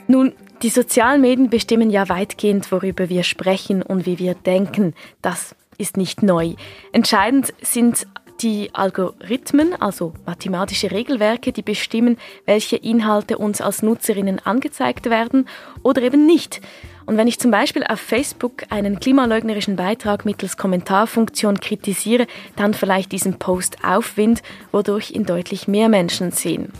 Nun, 0.07 0.33
die 0.61 0.69
sozialen 0.69 1.21
Medien 1.21 1.49
bestimmen 1.49 1.91
ja 1.91 2.09
weitgehend, 2.09 2.71
worüber 2.73 3.07
wir 3.07 3.23
sprechen 3.23 3.81
und 3.81 4.05
wie 4.05 4.19
wir 4.19 4.33
denken. 4.33 4.93
Das 5.21 5.55
ist 5.81 5.97
nicht 5.97 6.23
neu. 6.23 6.53
Entscheidend 6.93 7.53
sind 7.61 8.07
die 8.41 8.69
Algorithmen, 8.73 9.79
also 9.79 10.13
mathematische 10.25 10.91
Regelwerke, 10.91 11.51
die 11.51 11.61
bestimmen, 11.61 12.17
welche 12.45 12.75
Inhalte 12.75 13.37
uns 13.37 13.61
als 13.61 13.83
Nutzerinnen 13.83 14.39
angezeigt 14.39 15.09
werden 15.09 15.47
oder 15.83 16.01
eben 16.01 16.25
nicht. 16.25 16.61
Und 17.05 17.17
wenn 17.17 17.27
ich 17.27 17.39
zum 17.39 17.51
Beispiel 17.51 17.83
auf 17.83 17.99
Facebook 17.99 18.63
einen 18.69 18.99
klimaleugnerischen 18.99 19.75
Beitrag 19.75 20.25
mittels 20.25 20.57
Kommentarfunktion 20.57 21.59
kritisiere, 21.59 22.27
dann 22.55 22.73
vielleicht 22.73 23.11
diesen 23.11 23.37
Post 23.37 23.83
Aufwind, 23.83 24.41
wodurch 24.71 25.11
ihn 25.11 25.25
deutlich 25.25 25.67
mehr 25.67 25.89
Menschen 25.89 26.31
sehen. 26.31 26.71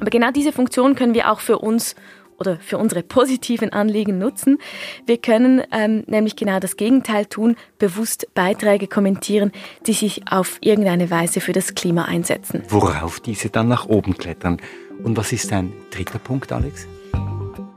Aber 0.00 0.10
genau 0.10 0.30
diese 0.30 0.52
Funktion 0.52 0.94
können 0.94 1.14
wir 1.14 1.32
auch 1.32 1.40
für 1.40 1.58
uns 1.58 1.94
oder 2.38 2.58
für 2.60 2.78
unsere 2.78 3.02
positiven 3.02 3.72
Anliegen 3.72 4.18
nutzen. 4.18 4.58
Wir 5.06 5.18
können 5.18 5.62
ähm, 5.72 6.04
nämlich 6.06 6.36
genau 6.36 6.60
das 6.60 6.76
Gegenteil 6.76 7.26
tun, 7.26 7.56
bewusst 7.78 8.28
Beiträge 8.34 8.86
kommentieren, 8.86 9.52
die 9.86 9.92
sich 9.92 10.22
auf 10.30 10.58
irgendeine 10.60 11.10
Weise 11.10 11.40
für 11.40 11.52
das 11.52 11.74
Klima 11.74 12.04
einsetzen. 12.04 12.62
Worauf 12.68 13.20
diese 13.20 13.50
dann 13.50 13.68
nach 13.68 13.86
oben 13.86 14.16
klettern. 14.16 14.58
Und 15.02 15.16
was 15.16 15.32
ist 15.32 15.52
dein 15.52 15.72
dritter 15.90 16.18
Punkt, 16.18 16.52
Alex? 16.52 16.86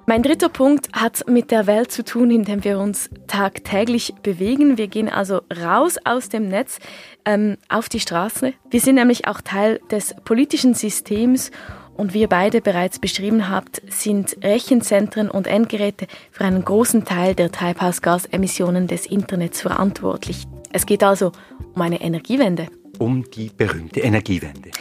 Mein 0.10 0.24
dritter 0.24 0.50
Punkt 0.50 0.90
hat 0.92 1.28
mit 1.28 1.52
der 1.52 1.68
Welt 1.68 1.92
zu 1.92 2.04
tun, 2.04 2.32
in 2.32 2.44
der 2.44 2.64
wir 2.64 2.80
uns 2.80 3.12
tagtäglich 3.28 4.16
bewegen. 4.24 4.80
Wir 4.80 4.88
gehen 4.88 5.08
also 5.08 5.42
raus 5.56 5.98
aus 6.04 6.30
dem 6.30 6.48
Netz 6.48 6.80
ähm, 7.26 7.58
auf 7.70 7.90
die 7.90 8.00
Straße. 8.00 8.54
Wir 8.72 8.80
sind 8.80 8.96
nämlich 8.96 9.28
auch 9.28 9.40
Teil 9.42 9.80
des 9.92 10.16
politischen 10.26 10.74
Systems 10.74 11.52
und 12.00 12.14
wie 12.14 12.22
ihr 12.22 12.30
beide 12.30 12.62
bereits 12.62 12.98
beschrieben 12.98 13.50
habt, 13.50 13.82
sind 13.90 14.38
Rechenzentren 14.42 15.30
und 15.30 15.48
Endgeräte 15.48 16.08
für 16.32 16.46
einen 16.46 16.64
großen 16.64 17.04
Teil 17.04 17.36
der 17.36 17.52
Treibhausgasemissionen 17.52 18.88
des 18.88 19.06
Internets 19.06 19.62
verantwortlich. 19.62 20.46
Es 20.72 20.86
geht 20.86 21.04
also 21.04 21.34
um 21.76 21.82
eine 21.82 22.00
Energiewende. 22.00 22.68
Um 23.00 23.30
die 23.30 23.50
berühmte 23.50 24.00
Energiewende. 24.00 24.72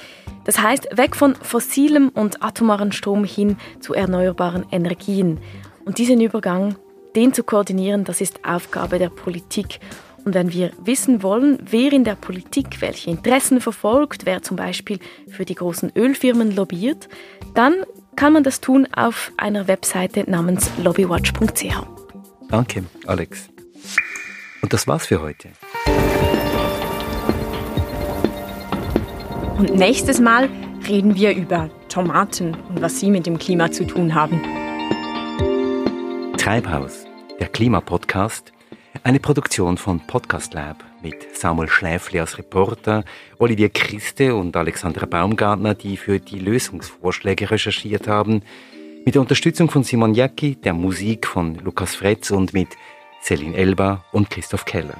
Das 0.44 0.62
heißt, 0.62 0.96
weg 0.96 1.16
von 1.16 1.35
fossilem 1.35 2.11
und 2.11 2.40
atomaren 2.40 2.92
Strom 2.92 3.24
hin 3.24 3.57
zu 3.81 3.94
erneuerbaren 3.94 4.64
Energien. 4.70 5.40
Und 5.85 5.98
diesen 5.98 6.20
Übergang, 6.20 6.76
den 7.16 7.35
zu 7.35 7.42
koordinieren, 7.42 8.04
das 8.04 8.20
ist 8.20 8.44
Aufgabe 8.44 9.00
der 9.00 9.11
Politik. 9.11 9.81
Und 10.29 10.35
wenn 10.35 10.53
wir 10.53 10.73
wissen 10.85 11.23
wollen, 11.23 11.59
wer 11.62 11.91
in 11.91 12.05
der 12.05 12.14
Politik 12.14 12.83
welche 12.83 13.09
Interessen 13.09 13.62
verfolgt, 13.62 14.27
wer 14.27 14.43
zum 14.43 14.59
Beispiel 14.59 14.99
für 15.27 15.47
die 15.47 15.55
großen 15.55 15.91
Ölfirmen 15.97 16.55
lobbyiert, 16.55 17.09
dann 17.55 17.77
kann 18.14 18.35
man 18.35 18.43
das 18.43 18.61
tun 18.61 18.87
auf 18.95 19.33
einer 19.38 19.69
Webseite 19.69 20.31
namens 20.31 20.71
lobbywatch.ch. 20.85 21.83
Danke, 22.51 22.85
Alex. 23.07 23.49
Und 24.61 24.75
das 24.75 24.87
war's 24.87 25.07
für 25.07 25.23
heute. 25.23 25.49
Und 29.57 29.77
nächstes 29.77 30.21
Mal 30.21 30.51
reden 30.87 31.14
wir 31.14 31.35
über 31.35 31.71
Tomaten 31.88 32.55
und 32.69 32.83
was 32.83 33.01
sie 33.01 33.09
mit 33.09 33.25
dem 33.25 33.38
Klima 33.38 33.71
zu 33.71 33.87
tun 33.87 34.14
haben. 34.14 34.43
Treibhaus, 36.37 37.07
der 37.41 37.49
Klimapodcast 37.49 38.53
eine 39.05 39.21
Produktion 39.21 39.77
von 39.77 40.01
Podcast 40.07 40.55
Lab 40.55 40.83
mit 41.03 41.37
Samuel 41.37 41.69
Schläfli 41.69 42.21
als 42.21 42.39
Reporter, 42.39 43.05
Olivier 43.39 43.69
Christe 43.69 44.35
und 44.35 44.57
Alexandra 44.57 45.07
Baumgartner, 45.07 45.75
die 45.75 45.97
für 45.97 46.21
die 46.21 46.39
Lösungsvorschläge 46.39 47.51
recherchiert 47.51 48.09
haben, 48.09 48.43
mit 49.05 49.15
der 49.15 49.23
Unterstützung 49.23 49.71
von 49.71 49.85
Simon 49.85 50.15
Jacki, 50.15 50.57
der 50.57 50.73
Musik 50.73 51.27
von 51.27 51.55
Lukas 51.57 51.95
Fretz 51.95 52.31
und 52.31 52.53
mit 52.53 52.69
Celine 53.23 53.57
Elba 53.57 54.05
und 54.13 54.31
Christoph 54.31 54.65
Keller. 54.65 54.97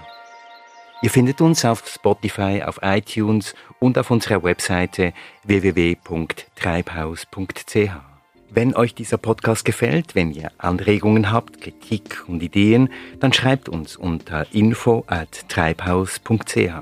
Ihr 1.03 1.11
findet 1.11 1.41
uns 1.41 1.65
auf 1.65 1.87
Spotify, 1.87 2.63
auf 2.65 2.81
iTunes 2.83 3.55
und 3.79 3.97
auf 3.99 4.11
unserer 4.11 4.43
Webseite 4.43 5.13
www.treibhaus.ch. 5.45 8.17
Wenn 8.51 8.75
euch 8.75 8.95
dieser 8.95 9.19
Podcast 9.19 9.65
gefällt, 9.65 10.15
wenn 10.15 10.31
ihr 10.33 10.51
Anregungen 10.57 11.31
habt, 11.31 11.61
Kritik 11.61 12.25
und 12.29 12.43
Ideen, 12.43 12.89
dann 13.21 13.33
schreibt 13.33 13.69
uns 13.69 13.97
unter 13.97 14.47
info 14.55 15.05
at 15.07 15.49
treibhaus.ch. 15.49 16.73